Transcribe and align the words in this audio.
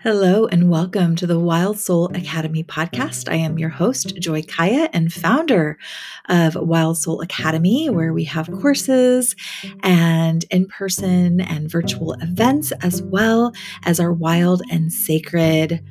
Hello 0.00 0.46
and 0.46 0.70
welcome 0.70 1.16
to 1.16 1.26
the 1.26 1.40
Wild 1.40 1.76
Soul 1.76 2.06
Academy 2.14 2.62
podcast. 2.62 3.28
I 3.28 3.34
am 3.34 3.58
your 3.58 3.68
host, 3.68 4.16
Joie 4.20 4.42
Kaya, 4.42 4.88
and 4.92 5.12
founder 5.12 5.76
of 6.28 6.54
Wild 6.54 6.98
Soul 6.98 7.20
Academy, 7.20 7.90
where 7.90 8.12
we 8.12 8.22
have 8.22 8.48
courses 8.48 9.34
and 9.82 10.44
in 10.52 10.66
person 10.68 11.40
and 11.40 11.68
virtual 11.68 12.12
events, 12.20 12.70
as 12.80 13.02
well 13.02 13.52
as 13.86 13.98
our 13.98 14.12
wild 14.12 14.62
and 14.70 14.92
sacred 14.92 15.84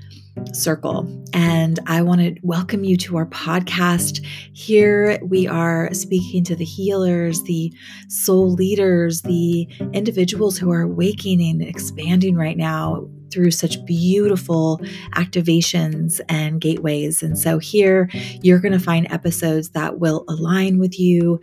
circle. 0.54 1.06
And 1.34 1.78
I 1.88 2.02
want 2.02 2.22
to 2.22 2.36
welcome 2.44 2.86
you 2.86 2.96
to 2.98 3.18
our 3.18 3.26
podcast. 3.26 4.26
Here 4.54 5.20
we 5.22 5.48
are 5.48 5.94
speaking 5.94 6.46
to 6.46 6.56
the 6.56 6.64
healers, 6.64 7.44
the 7.44 7.74
soul 8.08 8.54
leaders, 8.54 9.24
the 9.24 9.68
individuals 9.92 10.58
who 10.58 10.72
are 10.72 10.84
awakening 10.84 11.62
and 11.62 11.70
expanding 11.70 12.38
right 12.38 12.56
now 12.56 13.10
through 13.32 13.52
such 13.52 13.84
beautiful 13.86 14.80
activations 15.16 16.20
and 16.30 16.62
gateways. 16.62 17.22
And 17.22 17.38
so 17.38 17.58
here 17.58 18.10
you're 18.42 18.60
going 18.60 18.74
to 18.74 18.80
find 18.80 19.12
episodes 19.12 19.70
that 19.70 20.00
will 20.00 20.26
align 20.28 20.78
with 20.78 21.00
you, 21.00 21.40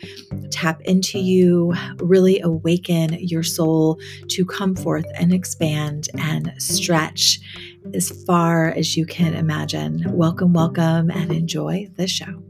tap 0.51 0.81
into 0.83 1.19
you, 1.19 1.75
really 1.99 2.41
awaken 2.41 3.15
your 3.15 3.43
soul 3.43 3.99
to 4.29 4.45
come 4.45 4.75
forth 4.75 5.07
and 5.15 5.33
expand 5.33 6.09
and 6.19 6.53
stretch 6.59 7.41
as 7.93 8.11
far 8.25 8.69
as 8.69 8.97
you 8.97 9.07
can 9.07 9.35
imagine. 9.35 10.05
Welcome, 10.07 10.53
welcome, 10.53 11.11
and 11.11 11.31
enjoy 11.33 11.89
the 11.97 12.07
show. 12.07 12.43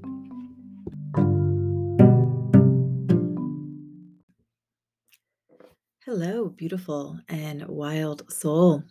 Hello, 6.05 6.48
beautiful 6.48 7.19
and 7.29 7.66
wild 7.66 8.30
soul. 8.30 8.85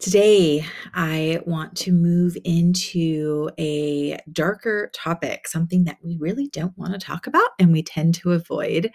Today, 0.00 0.66
I 0.92 1.40
want 1.46 1.76
to 1.78 1.92
move 1.92 2.36
into 2.44 3.48
a 3.58 4.18
darker 4.32 4.90
topic, 4.92 5.46
something 5.48 5.84
that 5.84 5.98
we 6.02 6.16
really 6.18 6.48
don't 6.48 6.76
want 6.76 6.92
to 6.92 6.98
talk 6.98 7.26
about 7.26 7.50
and 7.58 7.72
we 7.72 7.82
tend 7.82 8.14
to 8.16 8.32
avoid. 8.32 8.90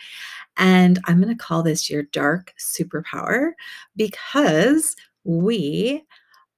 And 0.58 1.00
I'm 1.05 1.22
going 1.22 1.36
to 1.36 1.44
call 1.44 1.64
this 1.64 1.89
your 1.89 2.03
dark 2.03 2.53
superpower 2.59 3.53
because 3.95 4.95
we 5.23 6.03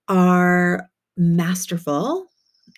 are 0.07 0.89
masterful 1.15 2.27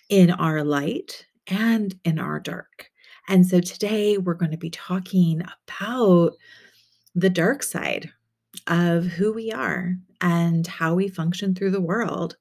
in 0.08 0.30
our 0.30 0.62
light 0.62 1.26
and 1.48 1.98
in 2.04 2.18
our 2.18 2.40
dark. 2.40 2.90
And 3.28 3.46
so 3.46 3.60
today 3.60 4.18
we're 4.18 4.34
going 4.34 4.52
to 4.52 4.58
be 4.58 4.70
talking 4.70 5.42
about 5.42 6.34
the 7.14 7.30
dark 7.30 7.62
side 7.62 8.12
of 8.66 9.04
who 9.04 9.32
we 9.32 9.52
are 9.52 9.94
and 10.20 10.66
how 10.66 10.94
we 10.94 11.08
function 11.08 11.54
through 11.54 11.70
the 11.70 11.80
world. 11.80 12.36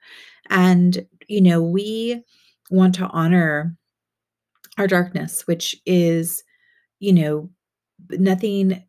And, 0.50 1.06
you 1.28 1.42
know, 1.42 1.62
we 1.62 2.24
want 2.72 2.96
to 2.96 3.08
honor 3.08 3.76
our 4.78 4.88
darkness, 4.88 5.46
which 5.48 5.76
is, 5.86 6.44
you 7.00 7.14
know, 7.14 7.50
nothing 8.12 8.84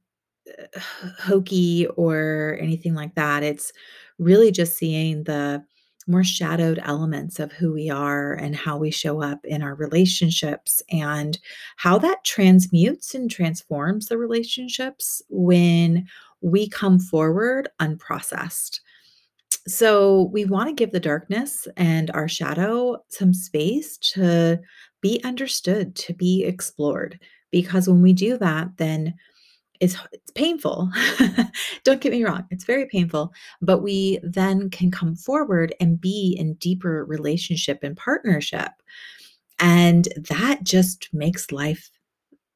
uh, 0.48 0.80
hokey 1.20 1.86
or 1.96 2.56
anything 2.60 2.94
like 2.94 3.14
that. 3.14 3.42
It's 3.42 3.72
really 4.18 4.50
just 4.50 4.76
seeing 4.76 5.24
the 5.24 5.64
more 6.06 6.24
shadowed 6.24 6.78
elements 6.82 7.40
of 7.40 7.52
who 7.52 7.72
we 7.72 7.88
are 7.88 8.34
and 8.34 8.54
how 8.54 8.76
we 8.76 8.90
show 8.90 9.22
up 9.22 9.44
in 9.44 9.62
our 9.62 9.74
relationships 9.74 10.82
and 10.90 11.38
how 11.76 11.98
that 11.98 12.24
transmutes 12.24 13.14
and 13.14 13.30
transforms 13.30 14.06
the 14.06 14.18
relationships 14.18 15.22
when 15.30 16.06
we 16.44 16.68
come 16.68 16.98
forward 16.98 17.68
unprocessed. 17.80 18.80
So, 19.66 20.28
we 20.32 20.44
want 20.44 20.68
to 20.68 20.74
give 20.74 20.92
the 20.92 21.00
darkness 21.00 21.66
and 21.76 22.10
our 22.10 22.28
shadow 22.28 22.98
some 23.08 23.32
space 23.32 23.96
to 24.12 24.60
be 25.00 25.22
understood, 25.24 25.96
to 25.96 26.12
be 26.12 26.44
explored. 26.44 27.18
Because 27.50 27.88
when 27.88 28.02
we 28.02 28.12
do 28.12 28.36
that, 28.38 28.76
then 28.76 29.14
it's, 29.80 29.96
it's 30.12 30.30
painful. 30.32 30.90
Don't 31.84 32.00
get 32.00 32.12
me 32.12 32.24
wrong, 32.24 32.46
it's 32.50 32.64
very 32.64 32.86
painful. 32.86 33.32
But 33.62 33.78
we 33.78 34.18
then 34.22 34.68
can 34.68 34.90
come 34.90 35.16
forward 35.16 35.74
and 35.80 36.00
be 36.00 36.36
in 36.38 36.54
deeper 36.54 37.04
relationship 37.06 37.78
and 37.82 37.96
partnership. 37.96 38.70
And 39.60 40.08
that 40.28 40.64
just 40.64 41.08
makes 41.14 41.52
life 41.52 41.90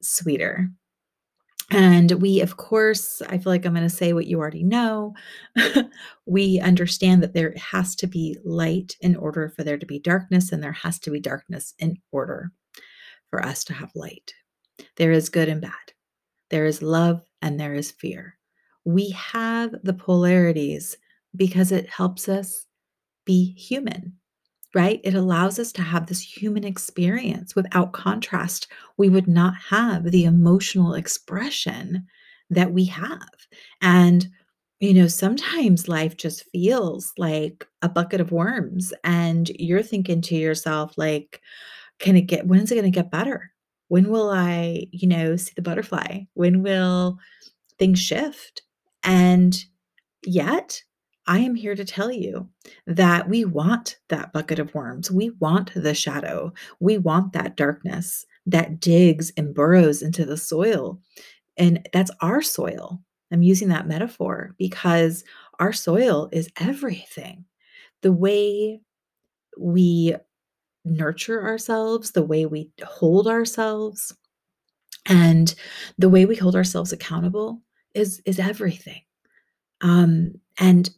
sweeter. 0.03 0.69
And 1.71 2.13
we, 2.13 2.41
of 2.41 2.57
course, 2.57 3.21
I 3.29 3.37
feel 3.37 3.53
like 3.53 3.67
I'm 3.67 3.75
going 3.75 3.83
to 3.87 3.95
say 3.95 4.15
what 4.15 4.27
you 4.27 4.39
already 4.39 4.65
know. 4.65 5.15
we 6.27 6.61
understand 6.61 7.23
that 7.23 7.35
there 7.35 7.55
has 7.57 7.95
to 7.97 8.07
be 8.07 8.39
light 8.43 8.97
in 9.01 9.17
order 9.17 9.51
for 9.51 9.65
there 9.65 9.77
to 9.77 9.85
be 9.85 9.99
darkness, 9.99 10.51
and 10.51 10.63
there 10.63 10.73
has 10.73 10.99
to 11.01 11.11
be 11.11 11.21
darkness 11.21 11.75
in 11.79 11.99
order 12.11 12.53
for 13.29 13.45
us 13.45 13.65
to 13.65 13.75
have 13.75 13.91
light. 13.95 14.33
There 14.97 15.13
is 15.13 15.29
good 15.29 15.49
and 15.49 15.61
bad, 15.61 15.73
there 16.49 16.65
is 16.65 16.81
love, 16.81 17.21
and 17.43 17.61
there 17.61 17.75
is 17.75 17.91
fear. 17.91 18.39
We 18.85 19.11
have 19.11 19.75
the 19.83 19.93
polarities 19.93 20.97
because 21.37 21.71
it 21.71 21.91
helps 21.91 22.29
us 22.31 22.67
be 23.27 23.53
human 23.53 24.15
right? 24.75 25.01
It 25.03 25.15
allows 25.15 25.59
us 25.59 25.73
to 25.73 25.83
have 25.83 26.07
this 26.07 26.21
human 26.21 26.65
experience. 26.65 27.55
Without 27.55 27.93
contrast, 27.93 28.69
we 28.97 29.09
would 29.09 29.29
not 29.29 29.55
have 29.71 30.05
the 30.05 30.25
emotional 30.25 30.95
expression 30.95 32.07
that 32.51 32.73
we 32.73 32.85
have. 32.85 33.29
And, 33.81 34.29
you 34.81 34.95
know, 34.95 35.07
sometimes 35.07 35.89
life 35.89 36.17
just 36.17 36.45
feels 36.51 37.13
like 37.19 37.67
a 37.83 37.89
bucket 37.89 38.21
of 38.21 38.33
worms, 38.33 38.93
and 39.05 39.49
you're 39.51 39.83
thinking 39.83 40.21
to 40.23 40.37
yourself, 40.37 40.95
like, 40.97 41.41
can 41.99 42.17
it 42.17 42.23
get, 42.23 42.47
when 42.47 42.61
is 42.61 42.71
it 42.71 42.77
going 42.77 42.91
to 42.91 42.97
get 42.97 43.11
better? 43.11 43.51
When 43.89 44.11
will 44.11 44.31
I, 44.31 44.87
you 44.93 45.09
know, 45.09 45.37
see 45.37 45.53
the 45.57 45.63
butterfly? 45.63 46.21
When 46.35 46.63
will 46.63 47.19
things 47.79 47.99
shift? 47.99 48.63
And 49.03 49.59
yet, 50.25 50.83
I 51.29 51.41
am 51.41 51.55
here 51.55 51.77
to 51.77 51.85
tell 51.85 52.11
you 52.11 52.49
that 52.87 53.29
we 53.29 53.45
want 53.45 53.99
that 54.09 54.33
bucket 54.33 54.59
of 54.59 54.75
worms. 54.75 55.11
We 55.11 55.31
want 55.39 55.73
the 55.75 55.95
shadow. 55.95 56.53
We 56.81 56.97
want 56.97 57.35
that 57.35 57.55
darkness 57.55 58.25
that 58.47 58.81
digs 58.81 59.31
and 59.37 59.55
burrows 59.55 60.01
into 60.01 60.25
the 60.25 60.39
soil. 60.39 60.99
And 61.59 61.87
that's 61.93 62.11
our 62.23 62.41
soil. 62.41 62.99
I'm 63.31 63.43
using 63.43 63.69
that 63.69 63.87
metaphor 63.87 64.55
because 64.59 65.23
our 65.61 65.73
soil 65.73 66.31
is 66.33 66.49
everything. 66.59 67.45
The 68.01 68.13
way 68.13 68.81
we 69.59 70.17
nurture 70.87 71.45
ourselves, 71.45 72.13
the 72.13 72.23
way 72.23 72.47
we 72.47 72.71
hold 72.83 73.29
ourselves, 73.29 74.17
and 75.05 75.55
the 75.99 76.09
way 76.09 76.25
we 76.25 76.37
hold 76.37 76.57
ourselves 76.57 76.93
accountable 76.93 77.61
is 77.95 78.23
is 78.25 78.39
everything. 78.39 79.03
Um, 79.81 80.35
and 80.59 80.91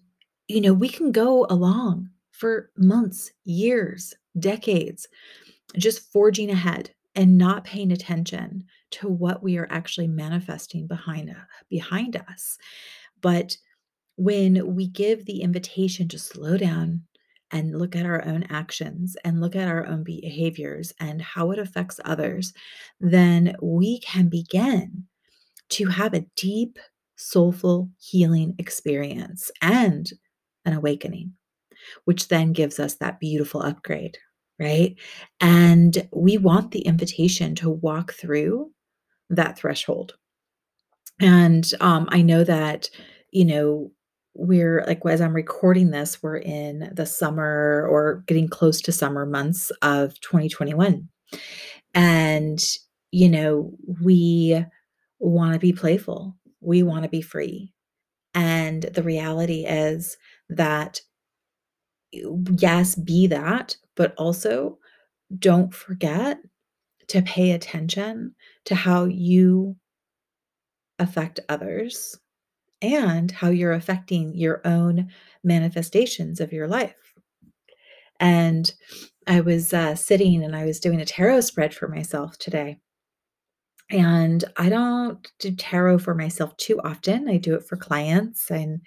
you 0.51 0.61
know, 0.61 0.75
we 0.75 0.89
can 0.89 1.13
go 1.13 1.47
along 1.49 2.11
for 2.33 2.71
months, 2.77 3.31
years, 3.45 4.15
decades, 4.39 5.07
just 5.79 6.13
forging 6.13 6.51
ahead 6.51 6.91
and 7.15 7.39
not 7.39 7.65
paying 7.65 7.93
attention 7.93 8.65
to 8.91 9.09
what 9.09 9.43
we 9.43 9.59
are 9.59 9.69
actually 9.71 10.09
manifesting 10.09 10.89
behind 10.89 11.31
uh, 11.31 11.35
behind 11.69 12.17
us. 12.17 12.59
But 13.21 13.57
when 14.17 14.75
we 14.75 14.89
give 14.89 15.25
the 15.25 15.43
invitation 15.43 16.09
to 16.09 16.19
slow 16.19 16.57
down 16.57 17.03
and 17.53 17.79
look 17.79 17.95
at 17.95 18.07
our 18.07 18.25
own 18.25 18.45
actions 18.51 19.17
and 19.25 19.41
look 19.41 19.55
at 19.55 19.69
our 19.69 19.87
own 19.87 20.03
behaviors 20.03 20.93
and 20.99 21.23
how 21.23 21.53
it 21.53 21.59
affects 21.59 22.01
others, 22.05 22.53
then 23.01 23.55
we 23.63 24.01
can 24.01 24.29
begin 24.29 25.05
to 25.71 25.87
have 25.87 26.15
a 26.15 26.27
deep, 26.37 26.79
soulful 27.17 27.89
healing 27.99 28.55
experience 28.59 29.51
and 29.63 30.13
an 30.71 30.77
awakening, 30.77 31.33
which 32.05 32.29
then 32.29 32.53
gives 32.53 32.79
us 32.79 32.97
that 32.97 33.21
beautiful 33.21 33.63
upgrade, 33.63 34.19
right? 34.59 34.97
And 35.41 36.09
we 36.13 36.39
want 36.39 36.71
the 36.71 36.81
invitation 36.81 37.55
to 37.57 37.71
walk 37.71 38.13
through 38.13 38.71
that 39.31 39.59
threshold. 39.59 40.15
And 41.21 41.71
um, 41.81 42.09
I 42.11 42.23
know 42.23 42.45
that, 42.45 42.89
you 43.31 43.45
know, 43.45 43.91
we're 44.35 44.85
like 44.87 45.01
as 45.07 45.21
I'm 45.21 45.35
recording 45.35 45.91
this, 45.91 46.23
we're 46.23 46.39
in 46.39 46.91
the 46.95 47.07
summer 47.07 47.87
or 47.91 48.23
getting 48.27 48.49
close 48.49 48.81
to 48.83 48.93
summer 48.93 49.27
months 49.27 49.71
of 49.83 50.19
2021. 50.21 51.09
And, 51.95 52.61
you 53.11 53.29
know, 53.29 53.73
we 54.03 54.65
want 55.19 55.55
to 55.55 55.59
be 55.59 55.73
playful, 55.73 56.37
we 56.61 56.83
want 56.83 57.03
to 57.03 57.09
be 57.09 57.23
free. 57.23 57.73
And 58.35 58.83
the 58.83 59.03
reality 59.03 59.67
is 59.67 60.17
that 60.51 61.01
yes, 62.13 62.95
be 62.95 63.27
that, 63.29 63.77
but 63.95 64.15
also 64.17 64.79
don't 65.39 65.73
forget 65.73 66.39
to 67.09 67.23
pay 67.23 67.53
attention 67.53 68.35
to 68.65 68.75
how 68.75 69.05
you 69.05 69.77
affect 70.99 71.41
others 71.49 72.19
and 72.83 73.31
how 73.31 73.49
you're 73.49 73.73
affecting 73.73 74.35
your 74.35 74.61
own 74.65 75.09
manifestations 75.45 76.41
of 76.41 76.53
your 76.53 76.69
life. 76.69 77.15
And 78.19 78.73
I 79.27 79.41
was 79.41 79.73
uh, 79.73 79.95
sitting 79.95 80.43
and 80.43 80.55
I 80.55 80.65
was 80.65 80.81
doing 80.81 81.01
a 81.01 81.05
tarot 81.05 81.43
spread 81.43 81.75
for 81.75 81.89
myself 81.89 82.39
today. 82.39 82.79
And 83.91 84.45
I 84.57 84.69
don't 84.69 85.27
do 85.41 85.51
tarot 85.51 85.99
for 85.99 86.15
myself 86.15 86.57
too 86.57 86.81
often. 86.85 87.29
I 87.29 87.39
do 87.39 87.55
it 87.55 87.65
for 87.65 87.77
clients. 87.77 88.51
And, 88.51 88.81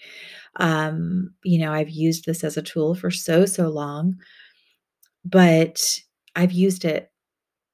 um, 0.57 1.33
you 1.43 1.59
know, 1.59 1.73
I've 1.73 1.89
used 1.89 2.25
this 2.25 2.43
as 2.43 2.57
a 2.57 2.61
tool 2.61 2.95
for 2.95 3.11
so, 3.11 3.45
so 3.45 3.69
long, 3.69 4.15
but 5.25 5.99
I've 6.35 6.51
used 6.51 6.85
it 6.85 7.11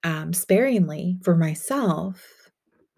um, 0.04 0.34
sparingly 0.34 1.18
for 1.24 1.36
myself. 1.36 2.26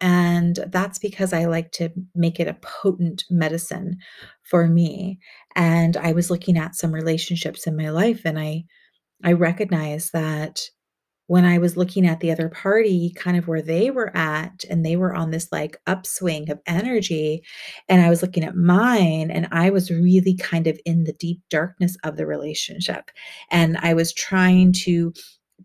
And 0.02 0.60
that's 0.70 1.00
because 1.00 1.34
I 1.34 1.46
like 1.46 1.72
to 1.74 1.92
make 2.16 2.40
it 2.40 2.48
a 2.48 2.58
potent 2.62 3.24
medicine 3.30 3.98
for 4.44 4.68
me. 4.68 5.20
And 5.56 5.96
I 5.98 6.14
was 6.14 6.32
looking 6.32 6.58
at 6.58 6.76
some 6.76 6.92
relationships 6.94 7.68
in 7.68 7.78
my 7.78 7.90
life 7.90 8.22
and 8.26 8.40
I 8.40 8.66
I 9.24 9.34
recognized 9.34 10.14
that 10.14 10.62
when 11.28 11.46
I 11.46 11.58
was 11.60 11.78
looking 11.78 12.06
at 12.06 12.20
the 12.20 12.32
other 12.32 12.50
party, 12.50 13.14
kind 13.16 13.38
of 13.38 13.48
where 13.48 13.62
they 13.62 13.90
were 13.90 14.16
at, 14.16 14.64
and 14.70 14.86
they 14.86 14.96
were 14.96 15.16
on 15.16 15.32
this 15.32 15.48
like 15.52 15.78
upswing 15.88 16.50
of 16.50 16.60
energy, 16.68 17.44
and 17.88 18.02
I 18.02 18.10
was 18.10 18.22
looking 18.22 18.44
at 18.44 18.56
mine, 18.56 19.32
and 19.32 19.48
I 19.52 19.70
was 19.70 19.92
really 19.92 20.36
kind 20.36 20.68
of 20.68 20.80
in 20.86 21.06
the 21.06 21.14
deep 21.14 21.40
darkness 21.50 21.96
of 22.04 22.18
the 22.18 22.26
relationship. 22.26 23.12
And 23.50 23.78
I 23.78 23.94
was 23.94 24.14
trying 24.14 24.74
to 24.84 25.14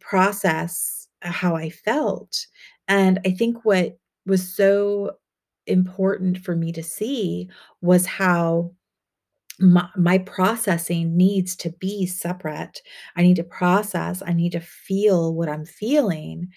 process 0.00 1.08
uh, 1.22 1.30
how 1.30 1.56
I 1.56 1.70
felt. 1.70 2.46
And 2.88 3.18
I 3.24 3.30
think 3.30 3.64
what 3.64 3.98
was 4.26 4.54
so 4.54 5.12
important 5.66 6.38
for 6.38 6.54
me 6.54 6.70
to 6.72 6.82
see 6.82 7.48
was 7.80 8.06
how 8.06 8.72
my, 9.58 9.88
my 9.96 10.18
processing 10.18 11.16
needs 11.16 11.56
to 11.56 11.70
be 11.70 12.06
separate. 12.06 12.82
I 13.16 13.22
need 13.22 13.36
to 13.36 13.44
process, 13.44 14.22
I 14.24 14.32
need 14.32 14.52
to 14.52 14.60
feel 14.60 15.34
what 15.34 15.48
I'm 15.48 15.64
feeling 15.64 16.48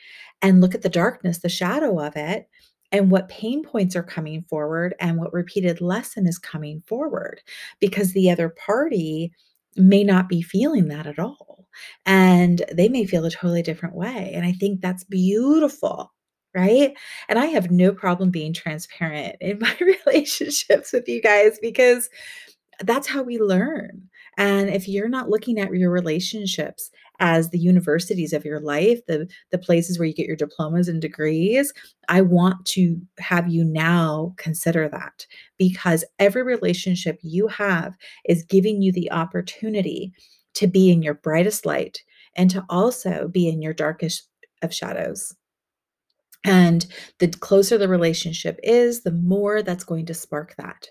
and 0.42 0.62
look 0.62 0.76
at 0.76 0.82
the 0.82 0.90
darkness, 0.90 1.40
the 1.40 1.50
shadow 1.50 2.00
of 2.00 2.16
it, 2.16 2.48
and 2.92 3.12
what 3.12 3.30
pain 3.30 3.64
points 3.64 3.96
are 3.96 4.04
coming 4.04 4.44
forward 4.50 4.96
and 5.00 5.18
what 5.18 5.34
repeated 5.34 5.80
lesson 5.80 6.28
is 6.28 6.40
coming 6.40 6.82
forward 6.88 7.42
because 7.80 8.14
the 8.14 8.30
other 8.30 8.50
party 8.50 9.32
may 9.76 10.04
not 10.04 10.28
be 10.28 10.42
feeling 10.42 10.88
that 10.88 11.08
at 11.08 11.20
all. 11.20 11.68
And 12.06 12.64
they 12.74 12.90
may 12.90 13.06
feel 13.06 13.26
a 13.26 13.32
totally 13.32 13.62
different 13.62 13.96
way. 13.96 14.32
And 14.34 14.46
I 14.46 14.52
think 14.54 14.82
that's 14.82 15.04
beautiful 15.04 16.12
right? 16.56 16.94
And 17.28 17.38
I 17.38 17.46
have 17.46 17.70
no 17.70 17.94
problem 17.94 18.32
being 18.32 18.54
transparent 18.54 19.36
in 19.40 19.60
my 19.62 19.76
relationships 19.80 20.92
with 20.92 21.08
you 21.08 21.22
guys 21.22 21.60
because 21.62 22.10
that's 22.82 23.08
how 23.08 23.22
we 23.24 23.40
learn. 23.40 24.10
And 24.38 24.70
if 24.70 24.88
you're 24.88 25.10
not 25.10 25.30
looking 25.30 25.60
at 25.60 25.74
your 25.74 25.92
relationships 25.92 26.90
as 27.20 27.50
the 27.50 27.60
universities 27.60 28.32
of 28.32 28.46
your 28.46 28.60
life, 28.62 29.06
the 29.06 29.28
the 29.52 29.58
places 29.58 30.00
where 30.00 30.08
you 30.08 30.14
get 30.14 30.28
your 30.28 30.36
diplomas 30.36 30.88
and 30.88 31.02
degrees, 31.02 31.74
I 32.08 32.22
want 32.22 32.66
to 32.68 33.00
have 33.20 33.50
you 33.50 33.66
now 33.66 34.34
consider 34.38 34.88
that 34.90 35.26
because 35.58 36.06
every 36.20 36.44
relationship 36.44 37.20
you 37.22 37.48
have 37.48 37.96
is 38.26 38.44
giving 38.44 38.82
you 38.82 38.92
the 38.92 39.12
opportunity 39.12 40.14
to 40.56 40.68
be 40.68 40.90
in 40.90 41.02
your 41.02 41.16
brightest 41.16 41.66
light 41.66 42.02
and 42.36 42.50
to 42.52 42.66
also 42.70 43.28
be 43.28 43.50
in 43.50 43.62
your 43.62 43.74
darkest 43.74 44.28
of 44.62 44.74
shadows. 44.74 45.36
And 46.46 46.86
the 47.20 47.28
closer 47.28 47.78
the 47.78 47.90
relationship 47.90 48.60
is, 48.64 49.04
the 49.04 49.12
more 49.12 49.62
that's 49.62 49.84
going 49.84 50.06
to 50.06 50.14
spark 50.14 50.56
that. 50.58 50.88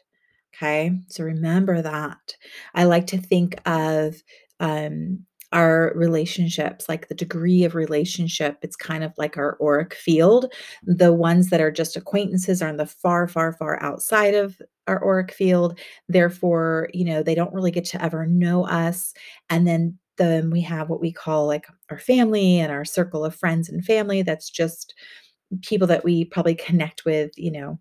Okay. 0.61 0.93
So 1.09 1.25
remember 1.25 1.81
that. 1.83 2.35
I 2.75 2.85
like 2.85 3.07
to 3.09 3.19
think 3.19 3.57
of 3.67 4.17
um, 4.61 5.21
our 5.53 5.93
relationships, 5.95 6.89
like 6.89 7.09
the 7.09 7.15
degree 7.15 7.65
of 7.65 7.75
relationship. 7.75 8.59
It's 8.63 8.77
kind 8.77 9.05
of 9.05 9.13
like 9.17 9.37
our 9.39 9.57
auric 9.63 9.95
field. 9.95 10.53
The 10.83 11.13
ones 11.13 11.51
that 11.51 11.61
are 11.61 11.71
just 11.71 11.97
acquaintances 11.97 12.61
are 12.61 12.69
in 12.69 12.77
the 12.77 12.87
far, 12.87 13.29
far, 13.29 13.53
far 13.53 13.81
outside 13.83 14.35
of 14.35 14.61
our 14.89 15.03
auric 15.05 15.33
field. 15.33 15.79
Therefore, 16.09 16.89
you 16.93 17.05
know, 17.05 17.23
they 17.23 17.35
don't 17.37 17.55
really 17.55 17.71
get 17.71 17.85
to 17.87 18.03
ever 18.03 18.27
know 18.27 18.67
us. 18.67 19.15
And 19.51 19.67
then 19.67 19.99
then 20.17 20.51
we 20.51 20.61
have 20.63 20.89
what 20.89 21.01
we 21.01 21.13
call 21.13 21.47
like 21.47 21.67
our 21.91 21.99
family 21.99 22.59
and 22.59 22.73
our 22.73 22.85
circle 22.85 23.25
of 23.25 23.37
friends 23.37 23.69
and 23.69 23.85
family. 23.85 24.23
That's 24.23 24.51
just 24.51 24.93
people 25.63 25.87
that 25.89 26.05
we 26.05 26.25
probably 26.25 26.55
connect 26.55 27.05
with, 27.05 27.31
you 27.37 27.51
know, 27.53 27.79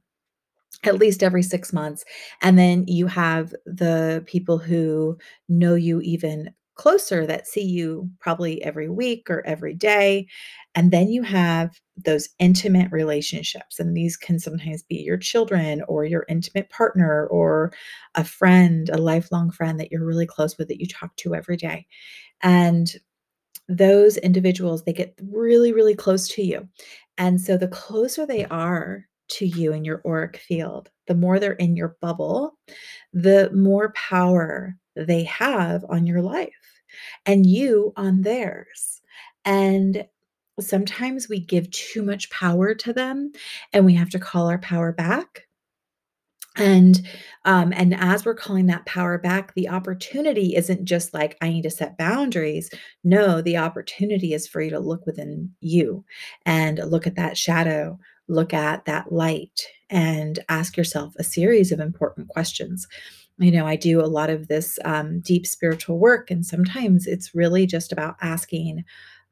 at 0.84 1.00
least 1.00 1.24
every 1.24 1.44
6 1.44 1.74
months. 1.74 2.06
And 2.42 2.58
then 2.58 2.86
you 2.88 3.08
have 3.08 3.54
the 3.66 4.24
people 4.28 4.58
who 4.58 5.18
know 5.50 5.76
you 5.76 6.02
even 6.02 6.54
closer 6.76 7.26
that 7.26 7.48
see 7.48 7.64
you 7.64 8.08
probably 8.20 8.64
every 8.64 8.88
week 8.88 9.32
or 9.32 9.46
every 9.48 9.74
day. 9.74 10.28
And 10.76 10.92
then 10.92 11.10
you 11.10 11.24
have 11.24 11.82
those 12.06 12.30
intimate 12.38 12.92
relationships. 12.92 13.80
And 13.80 13.98
these 13.98 14.16
can 14.16 14.38
sometimes 14.38 14.84
be 14.84 14.98
your 14.98 15.18
children 15.18 15.82
or 15.88 16.06
your 16.06 16.24
intimate 16.30 16.70
partner 16.70 17.26
or 17.28 17.74
a 18.14 18.24
friend, 18.24 18.90
a 18.90 19.00
lifelong 19.00 19.50
friend 19.50 19.80
that 19.80 19.92
you're 19.92 20.06
really 20.06 20.28
close 20.28 20.56
with 20.60 20.68
that 20.68 20.80
you 20.80 20.86
talk 20.86 21.16
to 21.16 21.34
every 21.34 21.58
day. 21.58 21.88
And 22.44 22.94
those 23.68 24.18
individuals, 24.18 24.84
they 24.84 24.94
get 24.94 25.20
really, 25.32 25.74
really 25.74 25.96
close 25.96 26.28
to 26.30 26.44
you. 26.44 26.68
And 27.18 27.42
so 27.42 27.58
the 27.58 27.68
closer 27.68 28.28
they 28.28 28.46
are 28.46 29.06
to 29.30 29.46
you 29.46 29.74
in 29.74 29.86
your 29.86 30.02
auric 30.06 30.38
field, 30.38 30.90
the 31.08 31.16
more 31.16 31.40
they're 31.40 31.54
in 31.54 31.76
your 31.76 31.98
bubble, 32.02 32.58
the 33.14 33.50
more 33.52 33.92
power 33.94 34.76
they 34.96 35.24
have 35.24 35.86
on 35.90 36.06
your 36.06 36.22
life 36.22 36.82
and 37.26 37.46
you 37.46 37.94
on 37.96 38.22
theirs. 38.22 39.02
And 39.46 40.06
sometimes 40.60 41.30
we 41.30 41.40
give 41.40 41.70
too 41.72 42.04
much 42.04 42.30
power 42.30 42.74
to 42.74 42.94
them 42.94 43.32
and 43.74 43.86
we 43.86 43.94
have 43.94 44.10
to 44.10 44.20
call 44.20 44.48
our 44.48 44.58
power 44.58 44.92
back 44.92 45.47
and 46.58 47.08
um, 47.46 47.72
and 47.72 47.96
as 47.96 48.26
we're 48.26 48.36
calling 48.36 48.66
that 48.66 48.86
power 48.86 49.18
back 49.18 49.54
the 49.54 49.70
opportunity 49.70 50.56
isn't 50.56 50.86
just 50.86 51.14
like 51.14 51.38
i 51.42 51.50
need 51.50 51.64
to 51.64 51.70
set 51.70 51.98
boundaries. 51.98 52.70
No 53.04 53.42
the 53.42 53.58
opportunity 53.58 54.34
is 54.34 54.48
for 54.48 54.62
you 54.62 54.70
to 54.72 54.80
look 54.80 55.06
within 55.06 55.52
you 55.62 56.04
and 56.46 56.80
look 56.80 57.08
at 57.08 57.16
that 57.16 57.38
shadow 57.38 57.98
look 58.28 58.54
at 58.54 58.86
that 58.86 59.12
light 59.12 59.62
and 59.90 60.40
ask 60.50 60.76
yourself 60.76 61.14
a 61.18 61.24
series 61.24 61.72
of 61.72 61.80
important 61.80 62.28
questions. 62.28 62.88
You 63.40 63.52
know 63.52 63.68
i 63.68 63.76
do 63.76 64.02
a 64.02 64.08
lot 64.08 64.30
of 64.30 64.48
this 64.48 64.80
um, 64.84 65.20
deep 65.20 65.46
spiritual 65.46 66.00
work 66.00 66.32
and 66.32 66.46
sometimes 66.46 67.06
it's 67.06 67.36
really 67.36 67.66
just 67.68 67.92
about 67.92 68.16
asking 68.22 68.84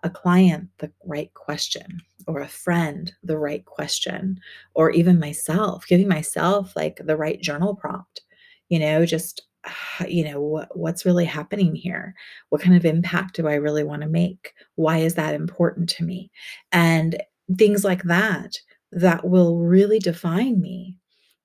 a 0.05 0.09
client 0.09 0.69
the 0.77 0.91
right 1.03 1.33
question 1.33 1.99
or 2.27 2.39
a 2.39 2.47
friend 2.47 3.11
the 3.23 3.37
right 3.37 3.65
question 3.65 4.39
or 4.73 4.91
even 4.91 5.19
myself 5.19 5.85
giving 5.87 6.07
myself 6.07 6.73
like 6.75 7.01
the 7.03 7.17
right 7.17 7.41
journal 7.41 7.75
prompt 7.75 8.21
you 8.69 8.79
know 8.79 9.05
just 9.05 9.41
you 10.07 10.23
know 10.23 10.39
what, 10.39 10.75
what's 10.77 11.05
really 11.05 11.25
happening 11.25 11.75
here? 11.75 12.15
What 12.49 12.61
kind 12.61 12.75
of 12.75 12.85
impact 12.85 13.35
do 13.35 13.47
i 13.47 13.55
really 13.55 13.83
want 13.83 14.01
to 14.01 14.07
make? 14.07 14.53
Why 14.75 14.97
is 14.99 15.15
that 15.15 15.35
important 15.35 15.89
to 15.91 16.03
me? 16.03 16.31
And 16.71 17.21
things 17.57 17.83
like 17.83 18.03
that 18.03 18.59
that 18.91 19.27
will 19.27 19.59
really 19.59 19.99
define 19.99 20.61
me 20.61 20.97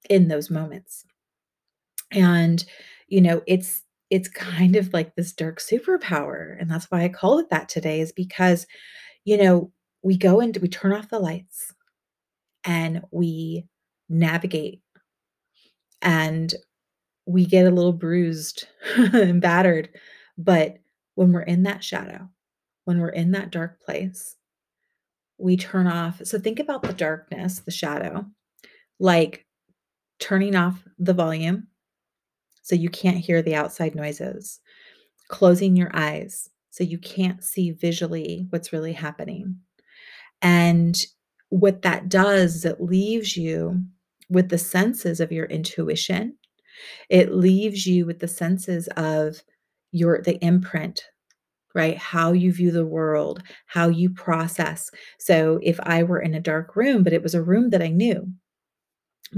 in 0.08 0.28
those 0.28 0.50
moments. 0.50 1.04
And 2.10 2.64
you 3.08 3.20
know 3.20 3.42
it's 3.46 3.82
it's 4.10 4.28
kind 4.28 4.76
of 4.76 4.92
like 4.92 5.14
this 5.14 5.32
dark 5.32 5.60
superpower. 5.60 6.56
And 6.60 6.68
that's 6.70 6.90
why 6.90 7.02
I 7.02 7.08
call 7.08 7.38
it 7.38 7.50
that 7.50 7.68
today, 7.68 8.00
is 8.00 8.12
because, 8.12 8.66
you 9.24 9.36
know, 9.36 9.72
we 10.02 10.16
go 10.16 10.40
and 10.40 10.56
we 10.56 10.68
turn 10.68 10.92
off 10.92 11.10
the 11.10 11.18
lights 11.18 11.72
and 12.64 13.02
we 13.12 13.66
navigate 14.08 14.82
and 16.02 16.52
we 17.26 17.46
get 17.46 17.66
a 17.66 17.70
little 17.70 17.92
bruised 17.92 18.66
and 18.96 19.40
battered. 19.40 19.90
But 20.36 20.78
when 21.14 21.32
we're 21.32 21.42
in 21.42 21.62
that 21.64 21.84
shadow, 21.84 22.28
when 22.84 22.98
we're 22.98 23.10
in 23.10 23.32
that 23.32 23.50
dark 23.50 23.80
place, 23.80 24.36
we 25.38 25.56
turn 25.56 25.86
off. 25.86 26.20
So 26.24 26.38
think 26.38 26.58
about 26.58 26.82
the 26.82 26.92
darkness, 26.92 27.60
the 27.60 27.70
shadow, 27.70 28.26
like 28.98 29.46
turning 30.18 30.56
off 30.56 30.82
the 30.98 31.14
volume 31.14 31.68
so 32.62 32.74
you 32.74 32.88
can't 32.88 33.18
hear 33.18 33.42
the 33.42 33.54
outside 33.54 33.94
noises, 33.94 34.60
closing 35.28 35.76
your 35.76 35.90
eyes 35.92 36.48
so 36.70 36.84
you 36.84 36.98
can't 36.98 37.42
see 37.42 37.72
visually 37.72 38.46
what's 38.50 38.72
really 38.72 38.92
happening. 38.92 39.56
And 40.40 40.96
what 41.50 41.82
that 41.82 42.08
does 42.08 42.54
is 42.54 42.64
it 42.64 42.80
leaves 42.80 43.36
you 43.36 43.82
with 44.28 44.48
the 44.48 44.58
senses 44.58 45.20
of 45.20 45.32
your 45.32 45.46
intuition. 45.46 46.36
It 47.08 47.34
leaves 47.34 47.86
you 47.86 48.06
with 48.06 48.20
the 48.20 48.28
senses 48.28 48.88
of 48.96 49.42
your 49.92 50.22
the 50.22 50.38
imprint, 50.38 51.02
right? 51.74 51.98
How 51.98 52.32
you 52.32 52.52
view 52.52 52.70
the 52.70 52.86
world, 52.86 53.42
how 53.66 53.88
you 53.88 54.10
process. 54.10 54.90
So 55.18 55.58
if 55.62 55.80
I 55.82 56.04
were 56.04 56.20
in 56.20 56.34
a 56.34 56.40
dark 56.40 56.76
room, 56.76 57.02
but 57.02 57.12
it 57.12 57.22
was 57.22 57.34
a 57.34 57.42
room 57.42 57.70
that 57.70 57.82
I 57.82 57.88
knew, 57.88 58.32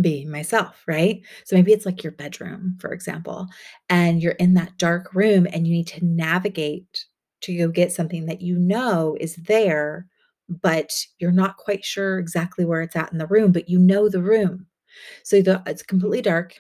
be 0.01 0.25
myself, 0.25 0.83
right? 0.87 1.21
So 1.45 1.57
maybe 1.57 1.73
it's 1.73 1.87
like 1.87 2.03
your 2.03 2.13
bedroom, 2.13 2.77
for 2.81 2.93
example, 2.93 3.47
and 3.91 4.23
you're 4.23 4.33
in 4.33 4.55
that 4.55 4.79
dark 4.79 5.13
room 5.15 5.47
and 5.53 5.67
you 5.67 5.75
need 5.75 5.89
to 5.89 6.05
navigate 6.05 7.05
to 7.43 7.57
go 7.57 7.69
get 7.69 7.93
something 7.93 8.27
that 8.27 8.41
you 8.41 8.57
know 8.59 9.17
is 9.21 9.37
there, 9.37 10.07
but 10.49 10.91
you're 11.19 11.33
not 11.33 11.57
quite 11.57 11.85
sure 11.85 12.19
exactly 12.19 12.65
where 12.65 12.83
it's 12.83 12.97
at 12.97 13.13
in 13.13 13.19
the 13.19 13.27
room, 13.27 13.53
but 13.53 13.69
you 13.69 13.79
know 13.79 14.09
the 14.09 14.23
room. 14.23 14.67
So 15.25 15.43
the 15.43 15.63
it's 15.67 15.83
completely 15.83 16.23
dark 16.23 16.55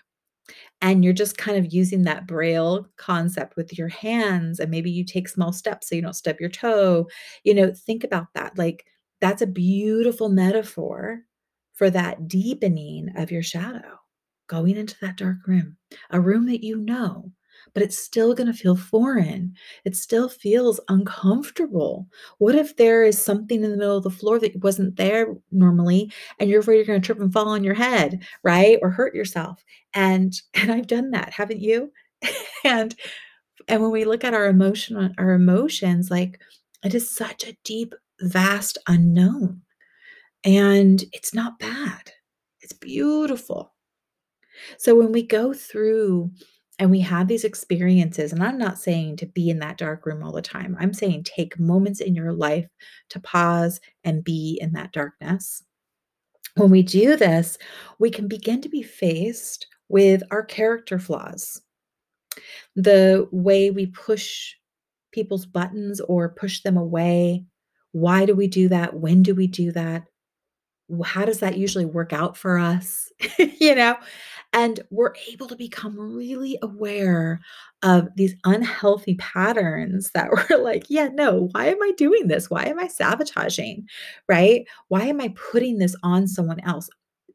and 0.80 1.04
you're 1.04 1.12
just 1.12 1.38
kind 1.38 1.56
of 1.58 1.72
using 1.72 2.02
that 2.02 2.26
braille 2.26 2.86
concept 2.96 3.56
with 3.56 3.76
your 3.78 3.88
hands 3.88 4.58
and 4.60 4.70
maybe 4.70 4.90
you 4.90 5.04
take 5.04 5.28
small 5.28 5.52
steps 5.52 5.88
so 5.88 5.94
you 5.94 6.02
don't 6.02 6.16
stub 6.16 6.36
your 6.40 6.48
toe. 6.50 7.08
You 7.44 7.54
know, 7.54 7.72
think 7.74 8.04
about 8.04 8.28
that. 8.34 8.58
Like 8.58 8.84
that's 9.20 9.42
a 9.42 9.46
beautiful 9.46 10.28
metaphor 10.28 11.20
for 11.72 11.90
that 11.90 12.28
deepening 12.28 13.10
of 13.16 13.30
your 13.30 13.42
shadow, 13.42 13.98
going 14.46 14.76
into 14.76 14.96
that 15.00 15.16
dark 15.16 15.38
room, 15.46 15.76
a 16.10 16.20
room 16.20 16.46
that 16.46 16.64
you 16.64 16.76
know, 16.76 17.32
but 17.74 17.82
it's 17.82 17.98
still 17.98 18.34
going 18.34 18.46
to 18.46 18.52
feel 18.52 18.76
foreign. 18.76 19.54
It 19.84 19.96
still 19.96 20.28
feels 20.28 20.80
uncomfortable. 20.88 22.08
What 22.38 22.54
if 22.54 22.76
there 22.76 23.04
is 23.04 23.22
something 23.22 23.62
in 23.62 23.70
the 23.70 23.76
middle 23.76 23.96
of 23.96 24.02
the 24.02 24.10
floor 24.10 24.38
that 24.40 24.62
wasn't 24.62 24.96
there 24.96 25.34
normally 25.50 26.12
and 26.38 26.50
you're 26.50 26.60
afraid 26.60 26.76
you're 26.76 26.84
going 26.84 27.00
to 27.00 27.06
trip 27.06 27.20
and 27.20 27.32
fall 27.32 27.48
on 27.48 27.64
your 27.64 27.74
head, 27.74 28.22
right? 28.42 28.78
Or 28.82 28.90
hurt 28.90 29.14
yourself. 29.14 29.64
And 29.94 30.34
and 30.54 30.72
I've 30.72 30.86
done 30.86 31.10
that, 31.12 31.32
haven't 31.32 31.60
you? 31.60 31.92
and 32.64 32.94
and 33.68 33.82
when 33.82 33.90
we 33.90 34.04
look 34.04 34.24
at 34.24 34.34
our 34.34 34.46
emotion 34.46 35.14
our 35.18 35.32
emotions 35.32 36.10
like 36.10 36.40
it 36.84 36.94
is 36.94 37.08
such 37.08 37.44
a 37.44 37.56
deep 37.64 37.94
vast 38.20 38.78
unknown 38.88 39.62
and 40.44 41.04
it's 41.12 41.34
not 41.34 41.58
bad. 41.58 42.12
It's 42.60 42.72
beautiful. 42.72 43.74
So 44.78 44.94
when 44.94 45.12
we 45.12 45.22
go 45.22 45.52
through 45.52 46.30
and 46.78 46.90
we 46.90 47.00
have 47.00 47.28
these 47.28 47.44
experiences, 47.44 48.32
and 48.32 48.42
I'm 48.42 48.58
not 48.58 48.78
saying 48.78 49.16
to 49.16 49.26
be 49.26 49.50
in 49.50 49.58
that 49.60 49.78
dark 49.78 50.06
room 50.06 50.22
all 50.22 50.32
the 50.32 50.42
time, 50.42 50.76
I'm 50.80 50.92
saying 50.94 51.24
take 51.24 51.58
moments 51.58 52.00
in 52.00 52.14
your 52.14 52.32
life 52.32 52.66
to 53.10 53.20
pause 53.20 53.80
and 54.04 54.24
be 54.24 54.58
in 54.60 54.72
that 54.72 54.92
darkness. 54.92 55.62
When 56.56 56.70
we 56.70 56.82
do 56.82 57.16
this, 57.16 57.56
we 57.98 58.10
can 58.10 58.28
begin 58.28 58.60
to 58.62 58.68
be 58.68 58.82
faced 58.82 59.66
with 59.88 60.22
our 60.30 60.44
character 60.44 60.98
flaws, 60.98 61.60
the 62.76 63.28
way 63.30 63.70
we 63.70 63.86
push 63.86 64.54
people's 65.12 65.46
buttons 65.46 66.00
or 66.00 66.30
push 66.30 66.62
them 66.62 66.76
away. 66.76 67.44
Why 67.92 68.24
do 68.26 68.34
we 68.34 68.48
do 68.48 68.68
that? 68.68 68.94
When 68.94 69.22
do 69.22 69.34
we 69.34 69.46
do 69.46 69.72
that? 69.72 70.04
How 71.04 71.24
does 71.24 71.40
that 71.40 71.56
usually 71.56 71.84
work 71.86 72.12
out 72.12 72.36
for 72.36 72.58
us? 72.58 73.10
you 73.38 73.74
know? 73.74 73.96
And 74.52 74.80
we're 74.90 75.14
able 75.30 75.46
to 75.48 75.56
become 75.56 75.98
really 75.98 76.58
aware 76.62 77.40
of 77.82 78.08
these 78.16 78.34
unhealthy 78.44 79.14
patterns 79.14 80.10
that 80.14 80.30
we're 80.50 80.58
like, 80.62 80.84
yeah, 80.88 81.08
no, 81.12 81.48
why 81.52 81.66
am 81.66 81.82
I 81.82 81.92
doing 81.96 82.28
this? 82.28 82.50
Why 82.50 82.64
am 82.66 82.78
I 82.78 82.88
sabotaging? 82.88 83.86
Right? 84.28 84.64
Why 84.88 85.04
am 85.06 85.20
I 85.20 85.34
putting 85.52 85.78
this 85.78 85.96
on 86.02 86.28
someone 86.28 86.60
else? 86.60 86.88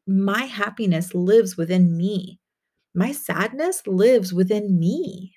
My 0.06 0.44
happiness 0.44 1.14
lives 1.14 1.56
within 1.56 1.96
me. 1.96 2.38
My 2.94 3.12
sadness 3.12 3.86
lives 3.86 4.32
within 4.32 4.78
me. 4.78 5.34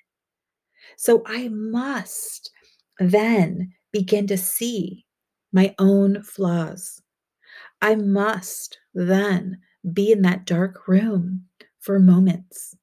So 0.96 1.22
I 1.26 1.48
must 1.48 2.50
then 2.98 3.72
begin 3.92 4.26
to 4.28 4.38
see 4.38 5.04
my 5.52 5.74
own 5.78 6.22
flaws 6.22 7.01
I 7.82 7.96
must 7.96 8.78
then 8.94 9.58
be 9.92 10.12
in 10.12 10.22
that 10.22 10.46
dark 10.46 10.86
room 10.86 11.46
for 11.80 11.98
moments 11.98 12.76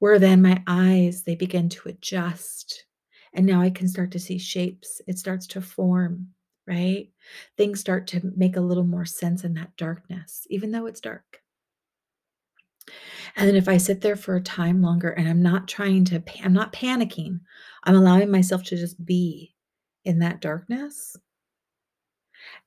where 0.00 0.18
then 0.18 0.42
my 0.42 0.60
eyes 0.66 1.22
they 1.22 1.36
begin 1.36 1.68
to 1.68 1.88
adjust 1.88 2.84
and 3.32 3.46
now 3.46 3.60
I 3.60 3.70
can 3.70 3.88
start 3.88 4.10
to 4.10 4.18
see 4.18 4.36
shapes. 4.36 5.00
It 5.06 5.18
starts 5.18 5.46
to 5.48 5.60
form, 5.60 6.26
right? 6.66 7.08
Things 7.56 7.80
start 7.80 8.08
to 8.08 8.32
make 8.36 8.56
a 8.56 8.60
little 8.60 8.84
more 8.84 9.06
sense 9.06 9.44
in 9.44 9.54
that 9.54 9.74
darkness, 9.76 10.46
even 10.50 10.70
though 10.70 10.86
it's 10.86 11.00
dark. 11.00 11.40
And 13.36 13.48
then 13.48 13.54
if 13.56 13.68
I 13.68 13.76
sit 13.76 14.00
there 14.00 14.16
for 14.16 14.34
a 14.34 14.42
time 14.42 14.82
longer 14.82 15.10
and 15.10 15.28
I'm 15.28 15.40
not 15.40 15.68
trying 15.68 16.04
to, 16.06 16.22
I'm 16.44 16.52
not 16.52 16.72
panicking, 16.72 17.40
I'm 17.84 17.94
allowing 17.94 18.30
myself 18.30 18.64
to 18.64 18.76
just 18.76 19.02
be 19.06 19.54
in 20.04 20.18
that 20.18 20.40
darkness 20.40 21.16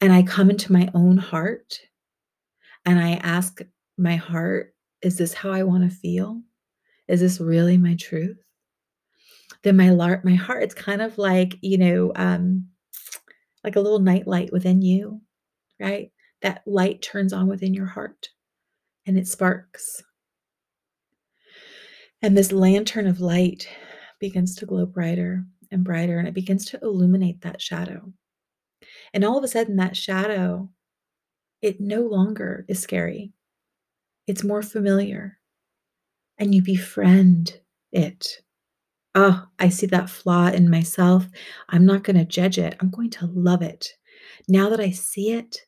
and 0.02 0.12
I 0.12 0.24
come 0.24 0.50
into 0.50 0.74
my 0.74 0.90
own 0.94 1.18
heart 1.18 1.80
and 2.86 3.00
I 3.00 3.14
ask 3.24 3.62
my 3.98 4.16
heart, 4.16 4.74
is 5.02 5.18
this 5.18 5.34
how 5.34 5.52
I 5.52 5.64
want 5.64 5.90
to 5.90 5.96
feel? 5.96 6.42
Is 7.08 7.20
this 7.20 7.40
really 7.40 7.78
my 7.78 7.96
truth? 7.96 8.38
Then 9.64 9.78
my 9.78 9.90
lar- 9.92 10.22
my 10.24 10.36
heart, 10.36 10.64
it's 10.64 10.76
kind 10.76 11.02
of 11.02 11.18
like, 11.18 11.56
you 11.62 11.78
know, 11.78 12.12
um, 12.16 12.68
like 13.64 13.76
a 13.76 13.82
little 13.82 14.00
night 14.00 14.28
light 14.28 14.52
within 14.52 14.82
you, 14.82 15.22
right? 15.80 16.12
That 16.42 16.62
light 16.66 17.02
turns 17.02 17.34
on 17.34 17.48
within 17.48 17.74
your 17.74 17.88
heart 17.88 18.30
and 19.06 19.18
it 19.18 19.28
sparks. 19.28 20.04
And 22.22 22.38
this 22.38 22.52
lantern 22.52 23.08
of 23.08 23.20
light 23.20 23.68
begins 24.20 24.56
to 24.56 24.66
glow 24.66 24.86
brighter 24.86 25.46
and 25.72 25.84
brighter, 25.84 26.18
and 26.18 26.28
it 26.28 26.34
begins 26.34 26.66
to 26.68 26.80
illuminate 26.82 27.42
that 27.42 27.62
shadow. 27.62 28.12
And 29.16 29.24
all 29.24 29.38
of 29.38 29.46
a 29.46 29.48
sudden, 29.48 29.78
that 29.78 29.98
shadow, 29.98 30.70
it 31.62 31.80
no 31.80 32.02
longer 32.02 32.66
is 32.68 32.82
scary. 32.82 33.32
It's 34.28 34.44
more 34.44 34.62
familiar. 34.62 35.40
And 36.38 36.54
you 36.54 36.62
befriend 36.62 37.62
it. 37.94 38.42
Oh, 39.16 39.48
I 39.58 39.70
see 39.70 39.86
that 39.88 40.10
flaw 40.10 40.50
in 40.50 40.70
myself. 40.70 41.28
I'm 41.70 41.86
not 41.86 42.04
going 42.04 42.18
to 42.18 42.26
judge 42.26 42.58
it. 42.60 42.76
I'm 42.82 42.90
going 42.90 43.10
to 43.12 43.28
love 43.28 43.62
it. 43.62 43.94
Now 44.50 44.68
that 44.70 44.82
I 44.82 44.92
see 44.92 45.32
it, 45.32 45.62